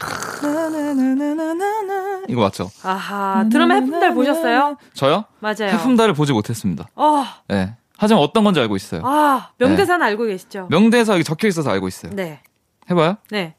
[2.27, 2.69] 이거 맞죠?
[2.83, 4.77] 아하, 드라마 해품달 보셨어요?
[4.93, 5.25] 저요?
[5.39, 5.69] 맞아요.
[5.71, 6.85] 해품달을 보지 못했습니다.
[6.95, 7.25] 어.
[7.47, 7.75] 네.
[8.01, 9.03] 하지만 어떤 건지 알고 있어요.
[9.05, 10.05] 아, 명대사는 네.
[10.07, 10.65] 알고 계시죠?
[10.71, 12.11] 명대사 여기 적혀 있어서 알고 있어요.
[12.15, 12.41] 네.
[12.89, 13.17] 해봐요?
[13.29, 13.53] 네.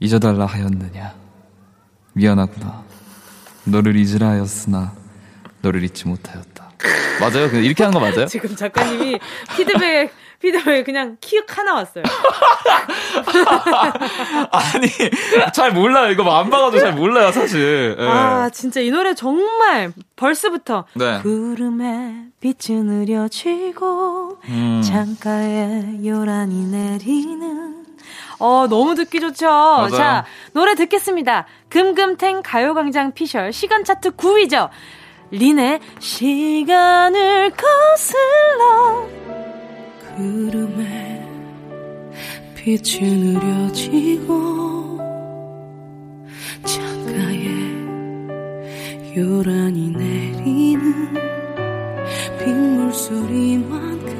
[0.00, 1.14] 잊어달라 하였느냐.
[2.12, 2.84] 미안하구나.
[3.64, 4.92] 너를 잊으라 하였으나,
[5.62, 6.72] 너를 잊지 못하였다.
[7.20, 7.46] 맞아요?
[7.46, 8.26] 이렇게 하는 거 맞아요?
[8.28, 9.18] 지금 작가님이
[9.56, 10.12] 피드백,
[10.46, 12.04] 피드백 그냥 키읔 하나 왔어요.
[14.52, 14.86] 아니,
[15.52, 16.12] 잘 몰라요.
[16.12, 17.96] 이거 안 봐가지고 잘 몰라요, 사실.
[17.98, 18.08] 네.
[18.08, 20.84] 아, 진짜 이 노래 정말 벌써부터.
[20.94, 21.20] 네.
[21.22, 24.82] 구름에 빛은 느려지고, 음.
[24.84, 27.84] 창가에 요란히 내리는.
[28.38, 29.46] 어, 너무 듣기 좋죠?
[29.46, 29.88] 맞아요.
[29.88, 31.46] 자, 노래 듣겠습니다.
[31.70, 34.68] 금금탱 가요광장 피셜 시간 차트 9위죠.
[35.32, 39.08] 린의 시간을 거슬러
[40.16, 41.22] 구름에
[42.54, 44.98] 빛이 느려지고
[46.64, 47.46] 창가에
[49.16, 51.14] 요란히 내리는
[52.42, 54.16] 빗물 소리만큼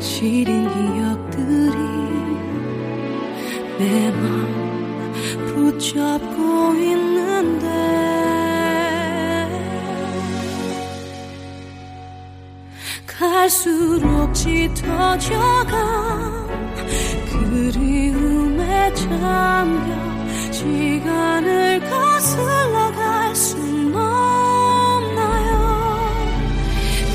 [0.00, 1.72] 시린 기억들이
[3.78, 4.52] 내 맘
[5.46, 8.31] 붙잡고 있는데
[13.18, 15.72] 갈수록 짙어져가
[17.30, 25.50] 그리움에 잠겨 시간을 거슬러 갈 순 없나요?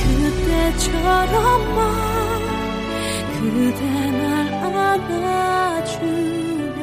[0.03, 1.77] 그때처럼만
[3.39, 3.81] 그대
[4.11, 4.53] 날
[5.83, 6.77] 안아주면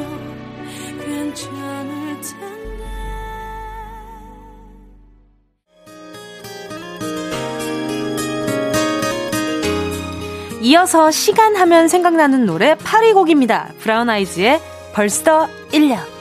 [1.04, 2.63] 괜찮을 텐데
[10.74, 13.68] 이어서 시간 하면 생각나는 노래 8위 곡입니다.
[13.78, 14.60] 브라운 아이즈의
[14.92, 16.13] 벌써 1년.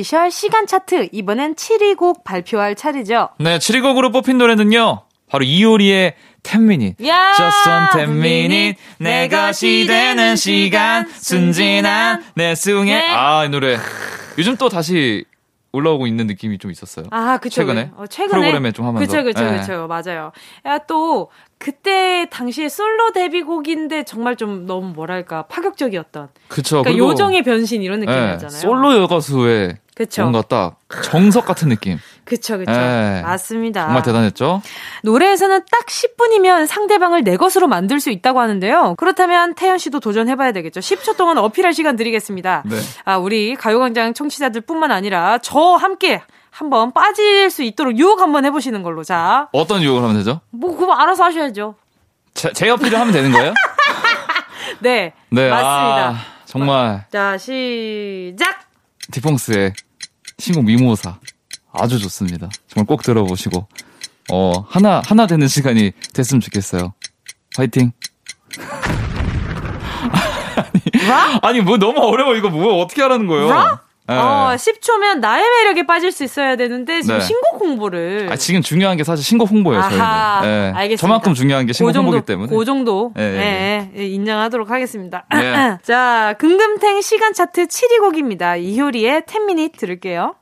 [0.00, 3.28] 오피셜 시간 차트 이번엔 7위 곡 발표할 차례죠.
[3.38, 5.02] 네, 7위 곡으로 뽑힌 노래는요.
[5.28, 7.06] 바로 이효리의 10minute.
[7.06, 7.32] 야!
[7.36, 8.82] Just on 10 minute.
[8.98, 11.06] 내 것이 되는 시간.
[11.08, 12.94] 순진한 내 숭에.
[12.96, 13.08] 네.
[13.10, 13.78] 아, 이 노래.
[14.38, 15.24] 요즘 또 다시
[15.72, 17.06] 올라오고 있는 느낌이 좀 있었어요.
[17.10, 17.60] 아, 그쵸.
[17.60, 17.92] 최근에?
[17.96, 18.40] 어, 최근에.
[18.40, 19.06] 프로그램에 좀 하면서.
[19.06, 19.58] 그쵸, 그쵸, 네.
[19.58, 19.86] 그쵸.
[19.86, 20.32] 맞아요.
[20.66, 26.28] 야, 또, 그때 당시에 솔로 데뷔곡인데 정말 좀 너무 뭐랄까, 파격적이었던.
[26.48, 26.82] 그쵸.
[26.82, 28.48] 그러니까 요정의 변신 이런 느낌이었잖아요.
[28.48, 30.22] 네, 솔로 여가수의 그쵸.
[30.22, 31.98] 뭔가 딱 정석 같은 느낌.
[32.24, 32.72] 그쵸, 그쵸.
[32.72, 33.20] 네.
[33.20, 33.84] 맞습니다.
[33.84, 34.62] 정말 대단했죠?
[35.02, 38.94] 노래에서는 딱 10분이면 상대방을 내 것으로 만들 수 있다고 하는데요.
[38.96, 40.80] 그렇다면 태연 씨도 도전해봐야 되겠죠.
[40.80, 42.62] 10초 동안 어필할 시간 드리겠습니다.
[42.64, 42.76] 네.
[43.04, 48.82] 아, 우리 가요광장 청취자들 뿐만 아니라 저 함께 한번 빠질 수 있도록 유혹 한번 해보시는
[48.82, 49.04] 걸로.
[49.04, 49.48] 자.
[49.52, 50.40] 어떤 유혹을 하면 되죠?
[50.48, 51.74] 뭐, 그거 알아서 하셔야죠.
[52.32, 53.52] 제, 제 어필을 하면 되는 거예요?
[54.80, 55.12] 네.
[55.28, 55.50] 네.
[55.50, 56.08] 맞습니다.
[56.08, 57.04] 아, 정말.
[57.12, 58.70] 자, 시작!
[59.12, 59.74] 디펑스의
[60.40, 61.18] 신곡 미모사
[61.72, 62.48] 아주 좋습니다.
[62.68, 63.68] 정말 꼭 들어보시고
[64.32, 66.94] 어 하나 하나 되는 시간이 됐으면 좋겠어요.
[67.56, 67.92] 화이팅.
[70.62, 73.50] 아니, 아니 뭐 너무 어려워 이거 뭐 어떻게 하라는 거예요?
[73.50, 73.80] 라?
[74.10, 74.16] 네.
[74.16, 77.24] 어, 10초면 나의 매력에 빠질 수 있어야 되는데 지금 네.
[77.24, 78.28] 신곡 홍보를.
[78.30, 79.98] 아, 지금 중요한 게 사실 신곡 홍보예요, 저희는.
[80.42, 80.72] 네.
[80.74, 81.00] 알겠습니다.
[81.00, 82.56] 저만큼 중요한 게 신곡 그 정도, 홍보기 때문에.
[82.56, 83.12] 그 정도.
[83.14, 85.26] 네, 인정하도록 하겠습니다.
[85.30, 85.76] 네.
[85.82, 88.56] 자, 금금탱 시간 차트 7위 곡입니다.
[88.56, 90.34] 이효리의 10 Minutes 들을게요.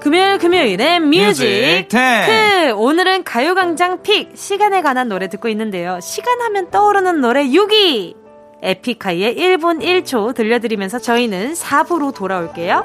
[0.00, 6.00] 금요일 금요일에 뮤직 크 오늘은 가요광장 pick 시간에 관한 노래 듣고 있는데요.
[6.00, 8.14] 시간 하면 떠오르는 노래 6위
[8.62, 12.84] 에픽하이의 1분 1초 들려드리면서 저희는 4부로 돌아올게요.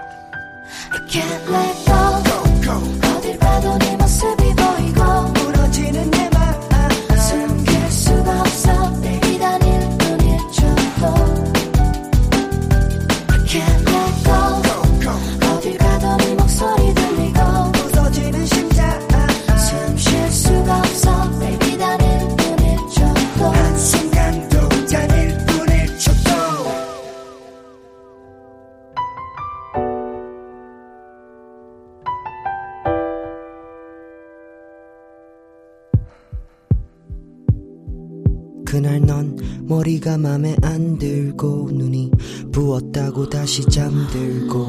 [38.76, 42.11] 그날 넌 머리가 맘에 안 들고 눈이
[42.51, 44.67] 부었다고 다시 잠들고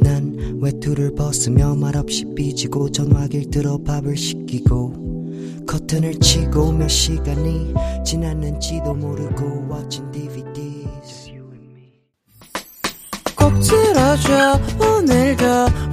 [0.00, 7.74] 난 외투를 벗으며 말없이 삐지고 전화기를 들어 밥을 시키고 커튼을 치고 몇 시간이
[8.04, 11.30] 지났는지도 모르고 watching DVDs
[13.36, 15.44] 꼭 들어줘 오늘도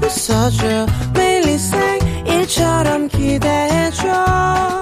[0.04, 0.88] 웃어줘.
[1.14, 4.82] 매일 일상 일처럼 기대해줘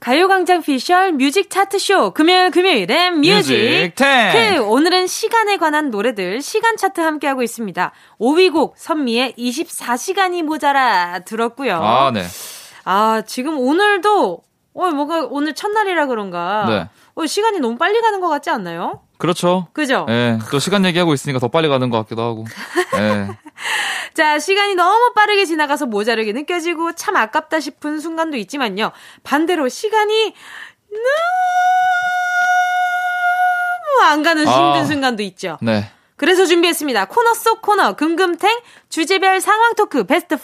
[0.00, 3.90] 가요광장 피셜 music 차트쇼 금요일 금요일엔 music, 뮤
[4.32, 7.92] 그, 오늘은 시간에 관한 노래들 시간 차트 함께하고 있습니다.
[8.18, 11.74] 5위 곡 선미의 24시간이 모자라 들었고요.
[11.76, 12.24] 아, 네.
[12.84, 14.42] 아, 지금 오늘도
[14.72, 16.64] 어, 뭔가 오늘 첫날이라 그런가.
[16.66, 16.88] 네.
[17.14, 19.02] 어, 시간이 너무 빨리 가는 것 같지 않나요?
[19.20, 19.68] 그렇죠.
[19.72, 20.06] 그죠?
[20.08, 20.38] 예.
[20.50, 22.44] 또 시간 얘기하고 있으니까 더 빨리 가는 것 같기도 하고.
[22.96, 23.28] 예.
[24.14, 28.92] 자, 시간이 너무 빠르게 지나가서 모자르게 느껴지고 참 아깝다 싶은 순간도 있지만요.
[29.22, 30.34] 반대로 시간이
[30.90, 31.04] 너무
[34.06, 34.84] 안 가는 힘든 아.
[34.84, 35.58] 순간도 있죠.
[35.60, 35.90] 네.
[36.20, 37.06] 그래서 준비했습니다.
[37.06, 38.60] 코너 속 코너 금금탱
[38.90, 40.38] 주제별 상황 토크 베스트 5.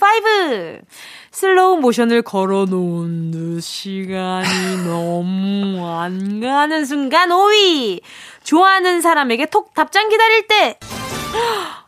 [1.33, 8.01] 슬로우 모션을 걸어놓은 듯 시간이 너무 안 가는 순간 5위.
[8.47, 10.79] 좋아하는 사람에게 톡 답장 기다릴 때.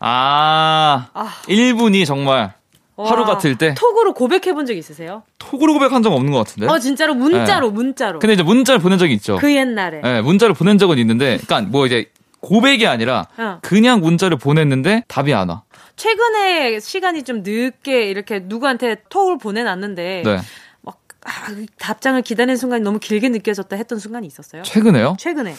[0.00, 1.28] 아, 아.
[1.46, 2.52] 1분이 정말
[2.96, 5.22] 하루 와, 같을 때 톡으로 고백해 본 적 있으세요?
[5.38, 6.66] 톡으로 고백한 적 없는 것 같은데.
[6.66, 8.14] 어, 진짜로 문자로 문자로.
[8.14, 8.18] 네.
[8.18, 9.36] 근데 이제 문자를 보낸 적이 있죠.
[9.36, 10.02] 그 옛날에.
[10.04, 13.58] 예, 문자를 보낸 적은 있는데, 그러니까 뭐 이제 고백이 아니라 어.
[13.62, 15.62] 그냥 문자를 보냈는데 답이 안 와.
[15.96, 20.38] 최근에 시간이 좀 늦게 이렇게 누구한테 톡을 보내놨는데 네.
[20.82, 21.30] 막 아,
[21.78, 24.62] 답장을 기다리는 순간이 너무 길게 느껴졌다 했던 순간이 있었어요.
[24.64, 25.16] 최근에요?
[25.18, 25.54] 최근에.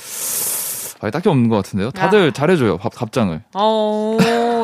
[1.02, 1.92] 아, 딱히 없는 것 같은데요.
[1.92, 3.42] 다들 잘해줘요, 밥, 답장을.
[3.56, 4.18] 어,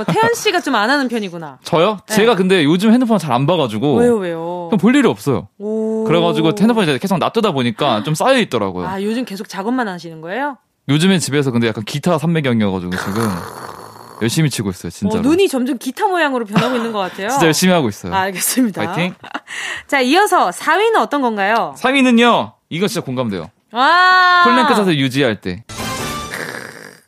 [0.05, 1.59] 태연 씨가 좀 안 하는 편이구나.
[1.63, 1.99] 저요?
[2.07, 2.15] 네.
[2.15, 3.95] 제가 근데 요즘 핸드폰 잘 안 봐가지고.
[3.95, 4.67] 왜요, 왜요?
[4.69, 5.47] 그냥 볼 일이 없어요.
[5.57, 6.03] 오.
[6.05, 8.87] 그래가지고 핸드폰 이제 계속 놔두다 보니까 좀 쌓여 있더라고요.
[8.87, 10.57] 아, 요즘 계속 작업만 하시는 거예요?
[10.89, 13.29] 요즘엔 집에서 근데 약간 기타 삼매경이어가지고 지금
[14.21, 15.19] 열심히 치고 있어요, 진짜로.
[15.19, 17.29] 어, 눈이 점점 기타 모양으로 변하고 있는 것 같아요.
[17.29, 18.13] 진짜 열심히 하고 있어요.
[18.13, 18.85] 아, 알겠습니다.
[18.85, 19.13] 파이팅.
[19.87, 21.73] 자, 이어서 4위는 어떤 건가요?
[21.77, 23.49] 3위는요, 이거 진짜 공감돼요.
[23.73, 24.41] 와.
[24.43, 25.63] 플랭크 자세 유지할 때.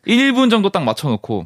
[0.07, 1.45] 1분 정도 딱 맞춰놓고,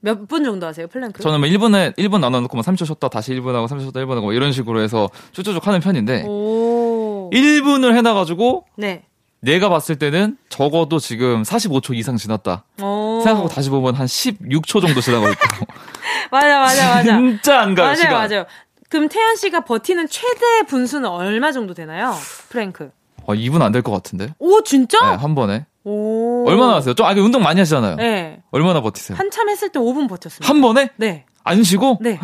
[0.00, 1.22] 몇 분 정도 하세요, 플랭크?
[1.22, 4.22] 저는 뭐 1분에, 1분 나눠놓고 뭐 3초 쉬었다 다시 1분 하고 3초 쉬었다 1분 하고
[4.22, 7.30] 뭐 이런 식으로 해서 쭉쭉쭉 하는 편인데, 오.
[7.32, 9.04] 1분을 해놔가지고, 네.
[9.40, 12.64] 내가 봤을 때는 적어도 지금 45초 이상 지났다.
[12.80, 13.20] 오.
[13.24, 15.66] 생각하고 다시 보면 한 16초 정도 지나고 있고.
[16.30, 17.16] 맞아, 맞아, 맞아.
[17.16, 18.12] 진짜 안 가요, 맞아요, 시간.
[18.28, 18.44] 맞아요.
[18.88, 22.14] 그럼 태연 씨가 버티는 최대 분 수는 얼마 정도 되나요?
[22.50, 22.90] 플랭크.
[23.24, 24.34] 어, 2분 안 될 것 같은데?
[24.38, 24.98] 오, 진짜?
[25.10, 25.64] 네, 한 번에.
[25.84, 26.44] 오.
[26.48, 26.94] 얼마나 하세요?
[26.94, 27.96] 좀, 아, 운동 많이 하시잖아요.
[27.96, 28.40] 네.
[28.50, 29.16] 얼마나 버티세요?
[29.18, 30.48] 한참 했을 때 5분 버텼습니다.
[30.48, 30.90] 한 번에?
[30.96, 31.24] 네.
[31.44, 31.98] 안 쉬고?
[32.00, 32.18] 네.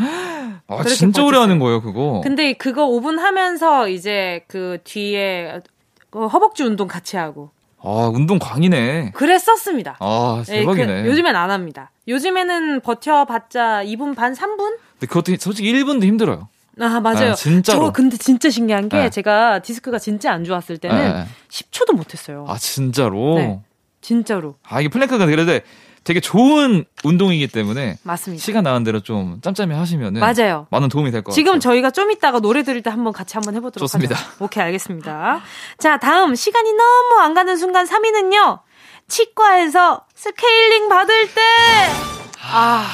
[0.68, 1.42] 아, 진짜 오래 버텼어요.
[1.42, 2.20] 하는 거예요, 그거.
[2.22, 5.60] 근데 그거 5분 하면서 이제 그 뒤에
[6.10, 7.50] 그 허벅지 운동 같이 하고.
[7.80, 9.12] 아, 운동 광이네.
[9.12, 9.98] 그랬었습니다.
[10.00, 11.02] 아, 네, 대박이네.
[11.02, 11.90] 그, 요즘엔 안 합니다.
[12.08, 14.76] 요즘에는 버텨봤자 2분 반, 3분?
[14.98, 16.48] 근데 그것도 솔직히 1분도 힘들어요.
[16.80, 17.32] 아, 맞아요.
[17.32, 17.86] 아, 진짜로.
[17.86, 19.10] 저 근데 진짜 신기한 게 네.
[19.10, 21.26] 제가 디스크가 진짜 안 좋았을 때는 네.
[21.50, 22.44] 10초도 못했어요.
[22.48, 23.34] 아, 진짜로?
[23.36, 23.60] 네.
[24.00, 24.56] 진짜로.
[24.68, 25.58] 아, 이게 플랭크가 그래도
[26.04, 28.42] 되게 좋은 운동이기 때문에 맞습니다.
[28.42, 30.66] 시간 나는 대로 좀 짬짬이 하시면은 맞아요.
[30.70, 31.34] 많은 도움이 될 것 같아요.
[31.34, 34.14] 지금 저희가 좀 이따가 노래 들을 때 한번 같이 한번 해보도록 좋습니다.
[34.14, 34.44] 하죠.
[34.44, 35.40] 오케이, 알겠습니다.
[35.78, 38.60] 자, 다음 시간이 너무 안 가는 순간 3위는요.
[39.08, 41.40] 치과에서 스케일링 받을 때.
[42.52, 42.86] 아,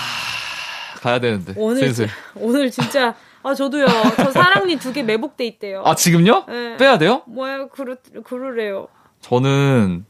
[1.01, 1.53] 가야 되는데.
[1.57, 2.07] 오늘 슬슬.
[2.09, 3.15] 지- 오늘 진짜
[3.45, 3.87] 아 저도요.
[4.17, 5.83] 저 사랑니 두 개 매복돼 있대요.
[5.85, 6.45] 아, 지금요?
[6.49, 6.77] 네.
[6.77, 7.23] 빼야 돼요?
[7.27, 8.89] 뭐야, 그러 그러래요.
[9.21, 10.05] 저는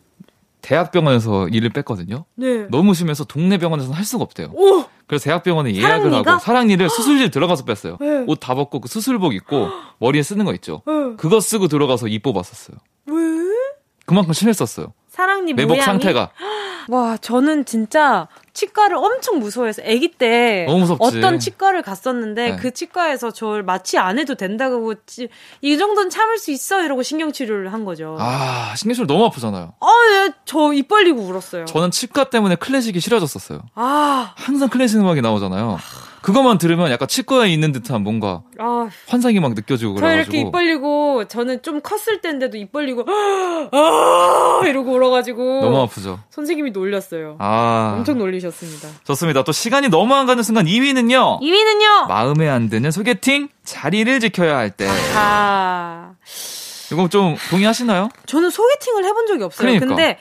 [0.62, 2.24] 대학병원에서 일을 뺐거든요.
[2.36, 2.66] 네.
[2.70, 4.48] 너무 심해서 동네 병원에서는 할 수가 없대요.
[4.54, 6.30] 오, 그래서 대학병원에 예약을 사랑니가?
[6.32, 7.98] 하고 사랑니를 수술실 들어가서 뺐어요.
[8.00, 8.24] 네.
[8.26, 9.68] 옷다 벗고 그 수술복 입고
[9.98, 10.82] 머리에 쓰는 거 있죠.
[10.86, 10.92] 네.
[11.16, 12.76] 그거 쓰고 들어가서 입 뽑았었어요.
[13.06, 13.14] 왜?
[14.06, 14.92] 그만큼 심했었어요.
[15.08, 16.30] 사랑니 매복 모양이 상태가.
[16.88, 21.18] 와, 저는 진짜 치과를 엄청 무서워해서 아기 때 너무 무섭지.
[21.18, 22.56] 어떤 치과를 갔었는데 네.
[22.56, 25.28] 그 치과에서 저를 마취 안 해도 된다고 찌-
[25.60, 28.16] 이 정도는 참을 수 있어 이러고 신경 치료를 한 거죠.
[28.20, 29.74] 아, 신경술 너무 아프잖아요.
[29.80, 31.64] 아, 예, 저입 벌리고 울었어요.
[31.66, 33.60] 저는 치과 때문에 클래식이 싫어졌었어요.
[33.74, 35.78] 아, 항상 클래식 음악이 나오잖아요.
[36.24, 40.52] 그것만 들으면 약간 치과에 있는 듯한 뭔가 아, 환상이 막 느껴지고 저 이렇게 그래가지고 입
[40.52, 43.04] 벌리고 저는 좀 컸을 때인데도 입 벌리고
[43.70, 46.20] 아 이러고 울어가지고 너무 아프죠.
[46.30, 47.36] 선생님이 놀렸어요.
[47.40, 48.88] 아, 엄청 놀리셨습니다.
[49.04, 49.44] 좋습니다.
[49.44, 51.42] 또 시간이 너무 안 가는 순간 2위는요.
[51.42, 52.08] 2위는요.
[52.08, 54.88] 마음에 안 드는 소개팅 자리를 지켜야 할 때.
[55.14, 56.12] 아,
[56.90, 58.08] 이거 좀 동의하시나요?
[58.24, 59.66] 저는 소개팅을 해본 적이 없어요.
[59.66, 59.86] 그러니까.
[59.86, 60.18] 근데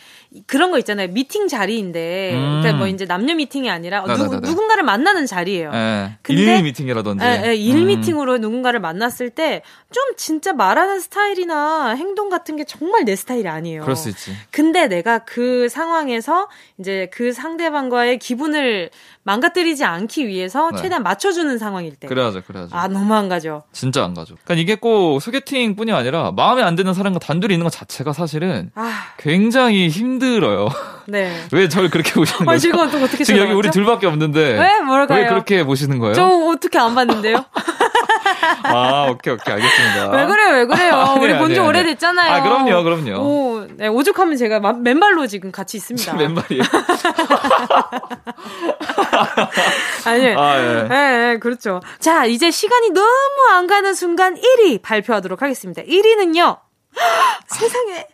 [0.47, 1.09] 그런 거 있잖아요.
[1.09, 2.59] 미팅 자리인데, 음.
[2.61, 4.47] 그러니까 뭐 이제 남녀 미팅이 아니라 누구, 네네네네.
[4.49, 5.71] 누군가를 만나는 자리예요.
[5.73, 6.17] 예.
[6.23, 7.23] 근데- 일 미팅이라든지.
[7.23, 7.87] 예, 예, 일 음.
[7.87, 9.61] 미팅으로 누군가를 만났을 때
[9.91, 13.83] 좀 진짜 말하는 스타일이나 행동 같은 게 정말 내 스타일이 아니에요.
[13.83, 14.31] 그럴 수 있지.
[14.49, 18.89] 근데 내가 그 상황에서 이제 그 상대방과의 기분을
[19.23, 20.81] 망가뜨리지 않기 위해서 네.
[20.81, 22.07] 최대한 맞춰주는 상황일 때.
[22.07, 22.75] 그래야죠, 그래야죠.
[22.75, 23.63] 아, 너무 안 가죠.
[23.71, 24.35] 진짜 안 가죠.
[24.43, 28.71] 그러니까 이게 꼭 소개팅 뿐이 아니라 마음에 안 드는 사람과 단둘이 있는 것 자체가 사실은
[28.75, 30.69] 아, 굉장히 힘들어요.
[31.07, 31.33] 네.
[31.53, 32.59] 왜 저를 그렇게 보시는 아, 거죠?
[32.59, 33.53] 지금 또 어떻게 지금 여기?
[33.53, 34.81] 우리 둘밖에 없는데 왜?
[34.81, 35.21] 뭘까요?
[35.21, 36.13] 왜 그렇게 보시는 거예요?
[36.13, 37.45] 저 어떻게 안 봤는데요?
[38.63, 40.09] 아, 오케이, 오케이, 알겠습니다.
[40.11, 40.93] 왜 그래요, 왜 그래요?
[40.99, 42.31] 아니에요, 우리 본지 아니에요, 오래됐잖아요.
[42.33, 43.21] 아, 그럼요, 그럼요.
[43.21, 46.13] 오, 네, 오죽하면 제가 마- 맨발로 지금 같이 있습니다.
[46.15, 46.63] 맨발이에요.
[50.05, 50.87] 아니, 아, 예.
[50.91, 51.81] 예, 예, 그렇죠.
[51.99, 53.07] 자, 이제 시간이 너무
[53.51, 55.81] 안 가는 순간 1위 발표하도록 하겠습니다.
[55.83, 56.59] 1위는요,
[57.47, 58.07] 세상에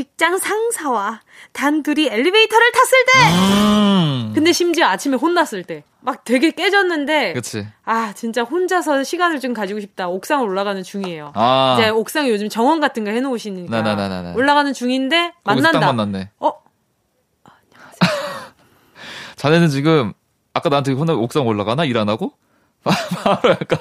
[0.00, 1.22] 직장 상사와
[1.54, 3.12] 단둘이 엘리베이터를 탔을 때.
[3.54, 4.32] 음.
[4.34, 5.84] 근데 심지어 아침에 혼났을 때.
[6.02, 7.32] 막 되게 깨졌는데.
[7.32, 7.66] 그치.
[7.86, 10.08] 아, 진짜 혼자서 시간을 좀 가지고 싶다.
[10.08, 11.32] 옥상을 올라가는 중이에요.
[11.34, 11.78] 아.
[11.80, 13.74] 이제 옥상에 요즘 정원 같은 거 해놓으시니까.
[13.80, 14.34] 나나나나.
[14.34, 15.80] 올라가는 중인데, 만난다.
[15.80, 16.28] 딱 만났네.
[16.40, 16.48] 어?
[17.44, 18.52] 아, 안녕하세요.
[19.36, 20.12] 자네는 지금,
[20.52, 21.86] 아까 나한테 혼나 옥상 올라가나?
[21.86, 22.34] 일 안 하고?
[23.22, 23.78] 바로 약간,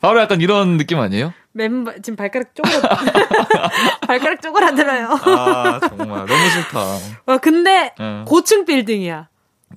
[0.00, 1.32] 바로 약간 이런 느낌 아니에요?
[1.52, 2.80] 맨발, 지금 발가락 쪼그라,
[4.06, 5.08] 발가락 쪼그라들어요.
[5.24, 6.26] 아, 정말.
[6.26, 6.78] 너무 싫다.
[7.26, 8.24] 와, 근데, 네.
[8.26, 9.28] 고층 빌딩이야.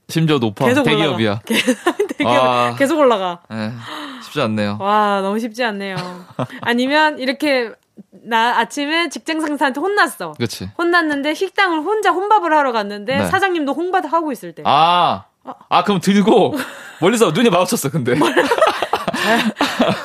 [0.09, 0.65] 심지어 높아.
[0.65, 1.41] 계속 대기업이야.
[2.17, 3.39] 대기업, 아, 계속 올라가.
[3.49, 3.71] 네,
[4.23, 4.77] 쉽지 않네요.
[4.79, 5.95] 와, 너무 쉽지 않네요.
[6.61, 7.71] 아니면, 이렇게,
[8.25, 10.33] 나 아침에 직장 상사한테 혼났어.
[10.39, 10.69] 그치.
[10.77, 13.27] 혼났는데 식당을 혼자 혼밥을 하러 갔는데 네.
[13.27, 14.63] 사장님도 홍밥 하고 있을 때.
[14.65, 15.25] 아.
[15.69, 16.55] 아, 그럼 들고
[16.99, 18.15] 멀리서 눈이 마주쳤어, 근데.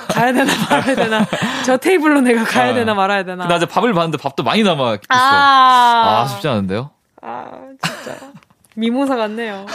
[0.08, 1.26] 가야 되나 말아야 되나.
[1.64, 3.46] 저 테이블로 내가 가야 아, 되나 말아야 되나.
[3.46, 5.00] 나 이제 밥을 봤는데 밥도 많이 남아 있어.
[5.08, 6.90] 아, 아 쉽지 않은데요?
[7.22, 7.50] 아,
[7.82, 8.16] 진짜.
[8.74, 9.66] 미모사 같네요.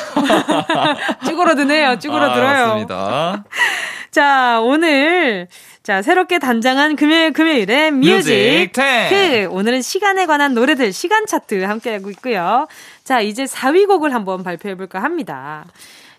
[1.25, 1.99] 쭈그러드네요.
[1.99, 2.63] 쭈그러들어요.
[2.63, 3.43] 아, 맞습니다.
[4.11, 5.47] 자, 오늘
[5.83, 12.67] 자, 새롭게 단장한 금요일 금요일의 뮤직 그 오늘은 시간에 관한 노래들 시간 차트 함께하고 있고요.
[13.03, 15.65] 자, 이제 4위 곡을 한번 발표해 볼까 합니다.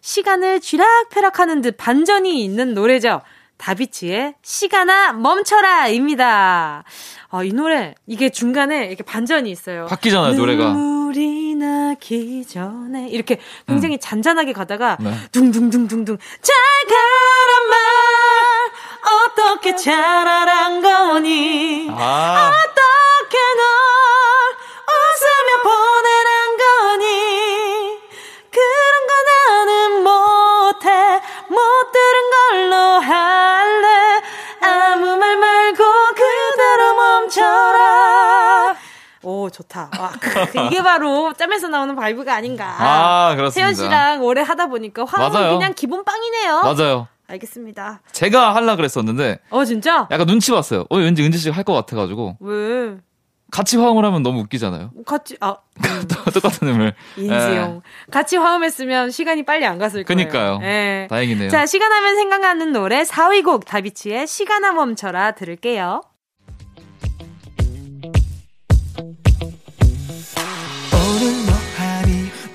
[0.01, 3.23] 시간을 쥐락펴락하는 듯 반전이 있는 노래죠.
[3.57, 6.85] 다비치의 시간아 멈춰라입니다.
[7.31, 9.87] 어, 이 노래 이게 중간에 이렇게 반전이 있어요.
[9.87, 10.73] 바뀌잖아요 노래가.
[10.73, 14.01] 눈물이 나기 전에 이렇게 굉장히 음.
[14.01, 15.15] 잔잔하게 가다가 네.
[15.33, 16.55] 둥둥둥둥둥 잘
[16.89, 22.51] 가란 말 어떻게 잘하란 거니 아.
[22.51, 24.14] 어떻게 널
[33.05, 34.23] 할래
[34.61, 35.85] 아무 말 말고
[36.15, 38.75] 그대로 멈춰라
[39.27, 39.91] 오 좋다.
[39.99, 40.13] 와,
[40.67, 42.75] 이게 바로 짬에서 나오는 vibe가 아닌가.
[42.79, 43.55] 아 그렇습니다.
[43.59, 46.61] 태연 씨랑 오래 하다 보니까 화음은 그냥 기본 빵이네요.
[46.63, 47.09] 맞아요.
[47.27, 48.03] 알겠습니다.
[48.13, 49.39] 제가 할라 그랬었는데.
[49.49, 50.07] 어 진짜?
[50.11, 50.85] 약간 눈치 봤어요.
[50.91, 52.37] 어 왠지 은지 씨가 할 것 같아가지고.
[52.41, 52.97] 왜?
[53.55, 54.91] 같이 화음을 하면 너무 웃기잖아요.
[55.07, 56.09] 같이 아 음.
[56.35, 58.11] 똑같은 음을 인지용 예.
[58.11, 60.07] 같이 화음했으면 시간이 빨리 안 갔을 거예요.
[60.07, 60.59] 그니까요.
[60.65, 61.07] 예.
[61.09, 61.51] 다행이네요.
[61.51, 66.01] 자 시간 하면 생각나는 노래 4위 곡 다비치의 시간아 멈춰라 들을게요.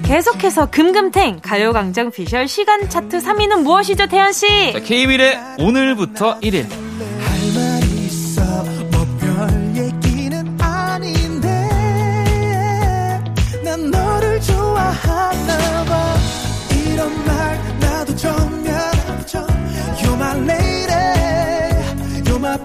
[0.04, 4.74] 계속해서 금금탱 가요광장 비주얼 시간 차트 3위는 무엇이죠 태연 씨?
[4.74, 6.89] 자, K-윌의 오늘부터 1일.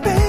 [0.03, 0.24] baby.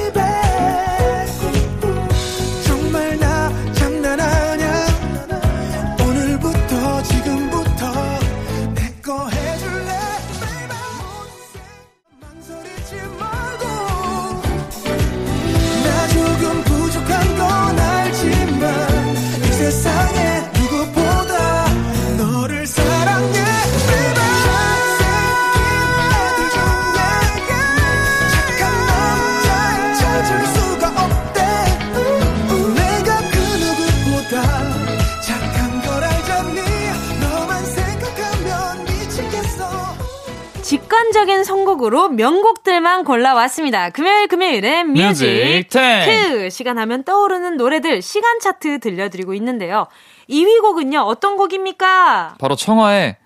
[41.26, 43.89] 직관적인 선곡으로 명곡들만 골라왔습니다.
[43.89, 49.88] 금요일 금요일엔 뮤직 크 시간 하면 떠오르는 노래들 시간 차트 들려드리고 있는데요.
[50.30, 50.99] 2위 곡은요.
[50.99, 52.36] 어떤 곡입니까?
[52.39, 53.17] 바로 청하의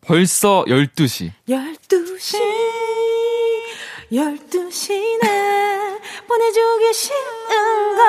[0.00, 1.32] 벌써 12시.
[1.48, 2.38] 12시
[4.12, 8.02] 12시나 보내주기 싫은 거.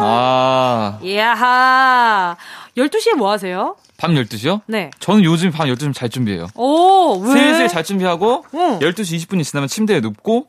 [0.00, 1.00] 아.
[1.06, 2.36] 야하.
[2.76, 3.76] 12시에 뭐 하세요?
[3.96, 4.60] 밤 12시요?
[4.66, 4.90] 네.
[5.00, 6.48] 저는 요즘 밤 12시면 잘 준비해요.
[6.54, 7.30] 오, 왜?
[7.30, 8.78] 슬슬 잘 준비하고, 응.
[8.80, 10.48] 12시 20분이 지나면 침대에 눕고,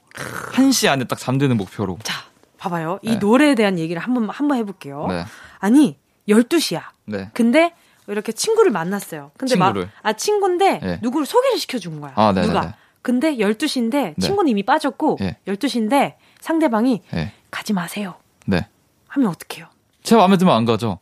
[0.54, 1.98] 1시 안에 딱 잠드는 목표로.
[2.04, 2.26] 자,
[2.58, 3.00] 봐봐요.
[3.02, 3.16] 이 네.
[3.18, 5.06] 노래에 대한 얘기를 한번, 한번 해 볼게요.
[5.10, 5.24] 네.
[5.60, 6.82] 아니, 12시야.
[7.06, 7.30] 네.
[7.34, 7.74] 근데,
[8.08, 9.32] 이렇게 친구를 만났어요.
[9.38, 9.84] 근데 친구를.
[9.84, 11.00] 막, 아, 친구인데, 네.
[11.02, 12.14] 누구를 소개를 시켜 준 거야.
[12.16, 12.62] 아, 네, 누가.
[12.62, 12.74] 네, 네.
[13.02, 17.02] 근데 12시인데, 친구는 이미 빠졌고, 12시인데, 상대방이,
[17.50, 18.16] 가지 마세요.
[18.46, 18.68] 네.
[19.08, 19.68] 하면 어떡해요?
[20.04, 21.00] 제 마음에 들면 안 가죠.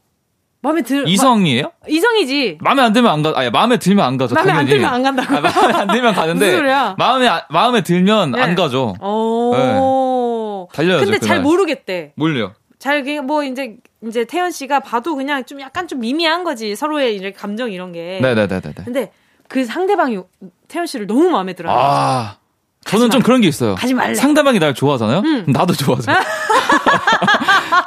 [0.66, 1.61] 마음에 들 이성이에요?
[1.63, 2.57] 마, 이성이지.
[2.61, 3.34] 마음에 안 들면 안 가.
[3.36, 4.34] 아니 마음에 들면 안 가죠.
[4.36, 4.61] 마음에 당연히.
[4.61, 5.36] 안 들면 안 간다고.
[5.36, 6.45] 아, 마음에 안 들면 가는데.
[6.45, 6.95] 무슨 소리야?
[6.97, 8.41] 마음에 마음에 들면 네.
[8.41, 8.95] 안 가죠.
[8.99, 9.53] 오.
[9.55, 10.76] 네.
[10.76, 11.05] 달려야죠.
[11.05, 11.28] 근데 그날.
[11.28, 12.13] 잘 모르겠대.
[12.16, 12.53] 뭘요?
[12.80, 17.72] 잘뭐 이제 이제 태연 씨가 봐도 그냥 좀 약간 좀 미미한 거지 서로의 이런 감정
[17.72, 18.20] 이런 게.
[18.22, 18.61] 네네네네.
[18.84, 19.11] 근데
[19.47, 20.20] 그 상대방이
[20.68, 21.76] 태연 씨를 너무 마음에 들어요.
[21.78, 22.38] 아.
[22.86, 23.74] 저는 좀 그런 게 있어요.
[23.74, 24.13] 가지 말래.
[24.13, 25.20] 상대방이 날 좋아하잖아요.
[25.26, 25.45] 음.
[25.47, 26.20] 나도 좋아하잖아.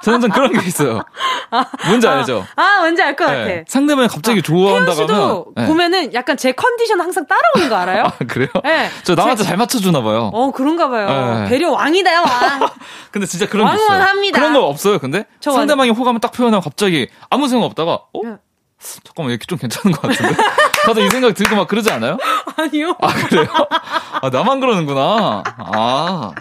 [0.03, 1.03] 저는 좀 그런 게 있어요.
[1.87, 2.47] 뭔지 아, 알죠?
[2.57, 3.39] 아, 뭔지 알것 네.
[3.39, 3.65] 같아.
[3.69, 5.67] 상대방이 갑자기 좋아한다고 하면 도 네.
[5.67, 8.05] 보면은 약간 제 컨디션 항상 따라오는 거 알아요?
[8.21, 8.49] 아, 그래요?
[8.65, 8.91] 네.
[9.05, 10.31] 저 남한테 잘 맞춰주나 봐요.
[10.33, 11.43] 어, 그런가 봐요.
[11.43, 11.49] 네.
[11.49, 12.69] 배려 왕이다요, 왕.
[13.11, 13.89] 근데 진짜 그런 게 있어요.
[13.89, 14.39] 왕왕합니다.
[14.39, 14.99] 그런 거 없어요.
[14.99, 18.21] 근데 저 상대방이 호감을 딱 표현하고 갑자기 아무 생각 없다가 어?
[18.25, 18.37] 네.
[19.05, 20.37] 잠깐만 이렇게 좀 괜찮은 것 같은데.
[20.87, 22.17] 다들 이 생각 들고 막 그러지 않아요?
[22.57, 22.95] 아니요.
[23.01, 23.47] 아 그래요?
[24.23, 25.43] 아 나만 그러는구나.
[25.59, 26.33] 아.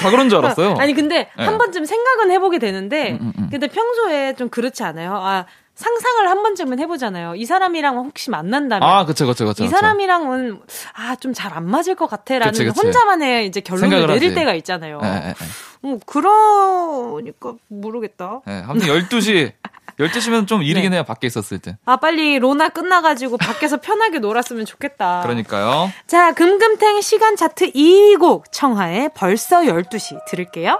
[0.00, 0.76] 다 그런 줄 알았어요.
[0.78, 1.44] 아니 근데 네.
[1.44, 3.48] 한 번쯤 생각은 해보게 되는데 음, 음, 음.
[3.50, 5.14] 근데 평소에 좀 그렇지 않아요?
[5.16, 7.36] 아 상상을 한 번쯤은 해보잖아요.
[7.36, 9.64] 이 사람이랑 혹시 만난다면 아, 그쵸, 그쵸, 그쵸.
[9.64, 9.68] 이.
[9.68, 10.60] 사람이랑은
[10.94, 12.80] 아 좀 잘 안 맞을 것 같아라는 그치, 그치.
[12.86, 14.34] 혼자만의 이제 결론을 내릴 하지.
[14.34, 15.00] 때가 있잖아요.
[15.02, 15.34] 예, 예, 예.
[15.80, 18.40] 뭐 그러니까 모르겠다.
[18.48, 19.52] 예, 아무튼 12시,
[20.00, 20.96] 12시면 좀 일이긴 네.
[20.96, 21.76] 해요, 밖에 있었을 때.
[21.84, 25.20] 아 빨리 로나 끝나가지고 밖에서 편하게 놀았으면 좋겠다.
[25.24, 25.90] 그러니까요.
[26.06, 30.78] 자 금금탱 시간 차트 2위 곡 청하의 벌써 12시 들을게요.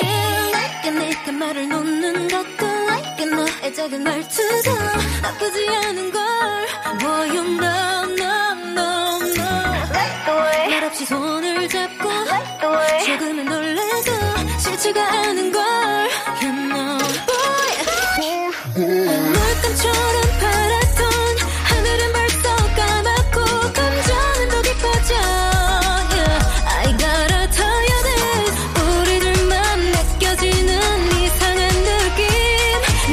[0.00, 4.70] Yeah, like 내가 말을 놓는 것도 like 너의 작은 말투도
[5.22, 6.22] 나쁘지 않은 걸
[7.00, 7.93] Boy you know
[11.04, 12.08] 말없이 손을 잡고
[13.04, 14.10] 조금은 놀래도
[14.58, 15.62] 싫지가 않은 걸.
[16.42, 16.98] You know.
[17.26, 17.72] boy
[18.74, 21.02] 물감처럼 파랗던
[21.64, 23.36] 하늘은 벌써 까맣고
[23.72, 25.14] 감정은 더 깊어져.
[26.14, 26.38] Yeah.
[26.66, 28.54] I gotta tell you this.
[28.80, 29.54] 우리들만
[29.92, 30.72] 느껴지는
[31.22, 32.20] 이상한 느낌.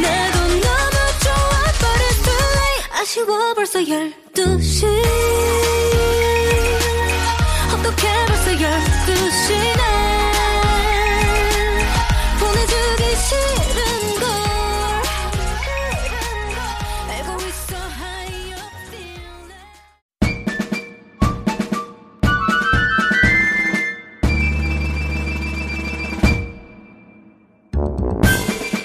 [0.02, 2.84] 나도 너무 좋아 but it's too late.
[3.02, 4.80] 아쉬워 벌써 12시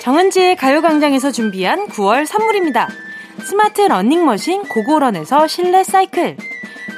[0.07, 2.89] 정은지의 가요광장에서 준비한 9월 선물입니다.
[3.45, 6.37] 스마트 러닝머신 고고런에서 실내 사이클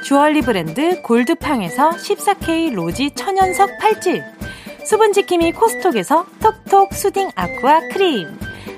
[0.03, 4.21] 주얼리 브랜드 골드팡에서 14K 로지 천연석 팔찌
[4.85, 8.27] 수분지킴이 코스톡에서 톡톡 수딩 아쿠아 크림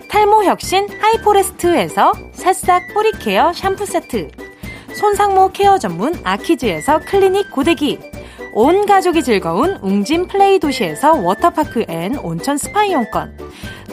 [0.10, 4.30] 탈모 혁신 하이포레스트에서 새싹 뿌리 케어 샴푸 세트
[4.96, 8.00] 손상모 케어 전문 아키즈에서 클리닉 고데기
[8.54, 13.38] 온 가족이 즐거운 웅진 플레이 도시에서 워터파크 and 온천 스파 이용권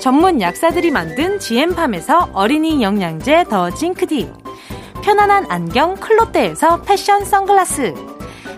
[0.00, 4.47] 전문 약사들이 만든 지엠팜에서 어린이 영양제 더 징크디
[5.03, 7.94] 편안한 안경 클로떼에서 패션 선글라스.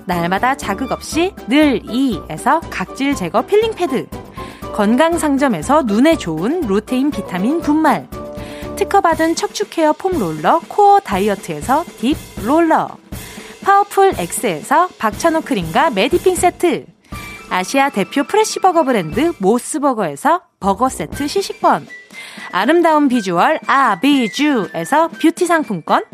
[0.07, 4.09] 날마다 자극 없이 늘 이에서 각질 제거 필링 패드.
[4.73, 8.09] 건강 상점에서 눈에 좋은 루테인 비타민 분말.
[8.77, 12.89] 특허받은 척추 케어 폼 롤러 코어 다이어트에서 딥 롤러.
[13.63, 16.87] 파워풀 X에서 박찬호 크림과 메디핑 세트.
[17.51, 21.87] 아시아 대표 프레시버거 브랜드 모스버거에서 버거 세트 시식권
[22.53, 26.05] 아름다운 비주얼 아비주에서 뷰티 상품권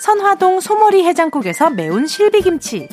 [0.00, 2.88] 선화동 소머리 해장국에서 매운 실비김치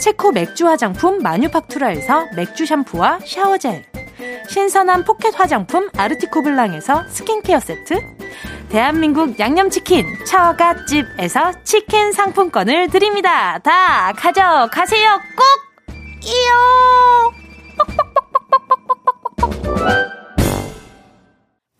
[0.00, 3.84] 체코 맥주 화장품 마뉴팍투라에서 맥주 샴푸와 샤워젤
[4.48, 8.00] 신선한 포켓 화장품 아르티코 블랑에서 스킨케어 세트
[8.68, 13.58] 대한민국 양념치킨 처갓집에서 치킨 상품권을 드립니다.
[13.58, 15.20] 다 가져가세요.
[15.36, 15.44] 꼭!
[16.24, 16.52] 이요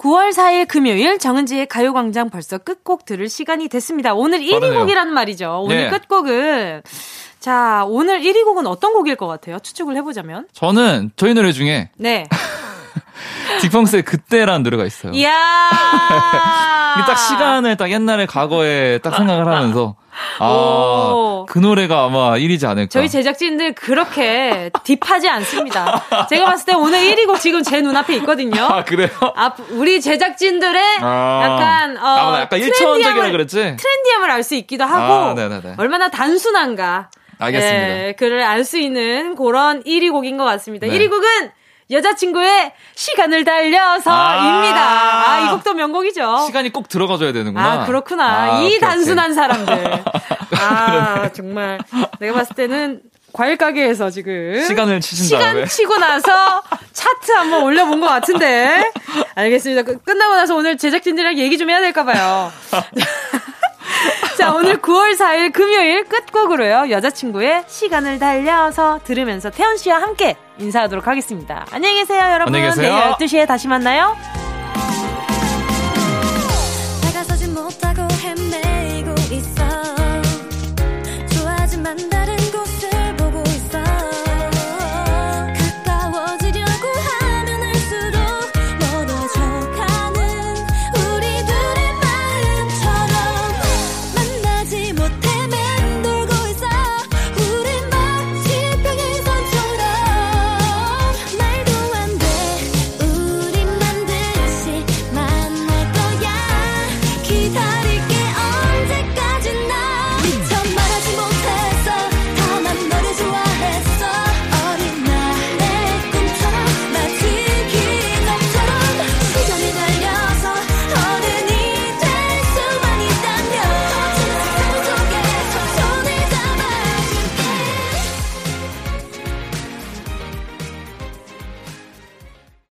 [0.02, 4.14] 9월 4일 금요일 정은지의 가요광장 벌써 끝곡 들을 시간이 됐습니다.
[4.14, 4.80] 오늘 1위 빠르네요.
[4.80, 5.62] 곡이라는 말이죠.
[5.62, 5.90] 오늘 네.
[5.90, 6.82] 끝곡은
[7.38, 9.60] 자 오늘 1위 곡은 어떤 곡일 것 같아요?
[9.60, 12.26] 추측을 해보자면 저는 저희 노래 중에 네.
[13.62, 15.12] 딕펑스의 그때라는 노래가 있어요.
[15.12, 15.30] 이야.
[16.96, 19.94] 이게 딱 시간을 딱 옛날에 과거에 딱 생각을 하면서
[20.38, 21.46] 아, 오.
[21.48, 22.88] 그 노래가 아마 1위지 않을까.
[22.90, 26.04] 저희 제작진들 그렇게 딥하지 않습니다.
[26.28, 28.62] 제가 봤을 때 오늘 1위 곡 지금 제 눈앞에 있거든요.
[28.64, 29.08] 아, 그래요?
[29.34, 31.40] 앞 우리 제작진들의 아.
[31.44, 33.56] 약간 어 아, 약간 일차원적이라 그랬지?
[33.76, 35.74] 트렌디함을 알 수 있기도 하고 아.
[35.78, 37.10] 얼마나 단순한가.
[37.38, 38.06] 알겠습니다.
[38.08, 40.86] 예, 그를 알 수 있는 그런 1위 곡인 것 같습니다.
[40.86, 40.98] 네.
[40.98, 41.50] 1위 곡은
[41.92, 44.80] 여자친구의 시간을 달려서입니다.
[45.30, 46.44] 아, 이 곡도 명곡이죠.
[46.46, 47.82] 시간이 꼭 들어가줘야 되는구나.
[47.82, 48.24] 아, 그렇구나.
[48.26, 49.34] 아, 이 오케이, 단순한 오케이.
[49.34, 50.04] 사람들.
[50.60, 51.78] 아, 정말.
[52.18, 53.00] 내가 봤을 때는
[53.32, 54.62] 과일 가게에서 지금.
[54.66, 55.66] 시간을 치신 시간 다음에.
[55.66, 56.62] 치고 나서
[56.92, 58.90] 차트 한번 올려본 것 같은데.
[59.34, 59.82] 알겠습니다.
[59.82, 62.52] 끝- 끝나고 나서 오늘 제작진들이랑 얘기 좀 해야 될까 봐요.
[64.36, 66.90] 자, 오늘 9월 4일 금요일 끝곡으로요.
[66.90, 71.66] 여자친구의 시간을 달려서 들으면서 태연 씨와 함께 인사하도록 하겠습니다.
[71.70, 72.54] 안녕히 계세요, 여러분.
[72.54, 73.14] 안녕히 계세요.
[73.18, 74.16] 내일 12시에 다시 만나요.
[77.02, 78.01] 다가서진 못하고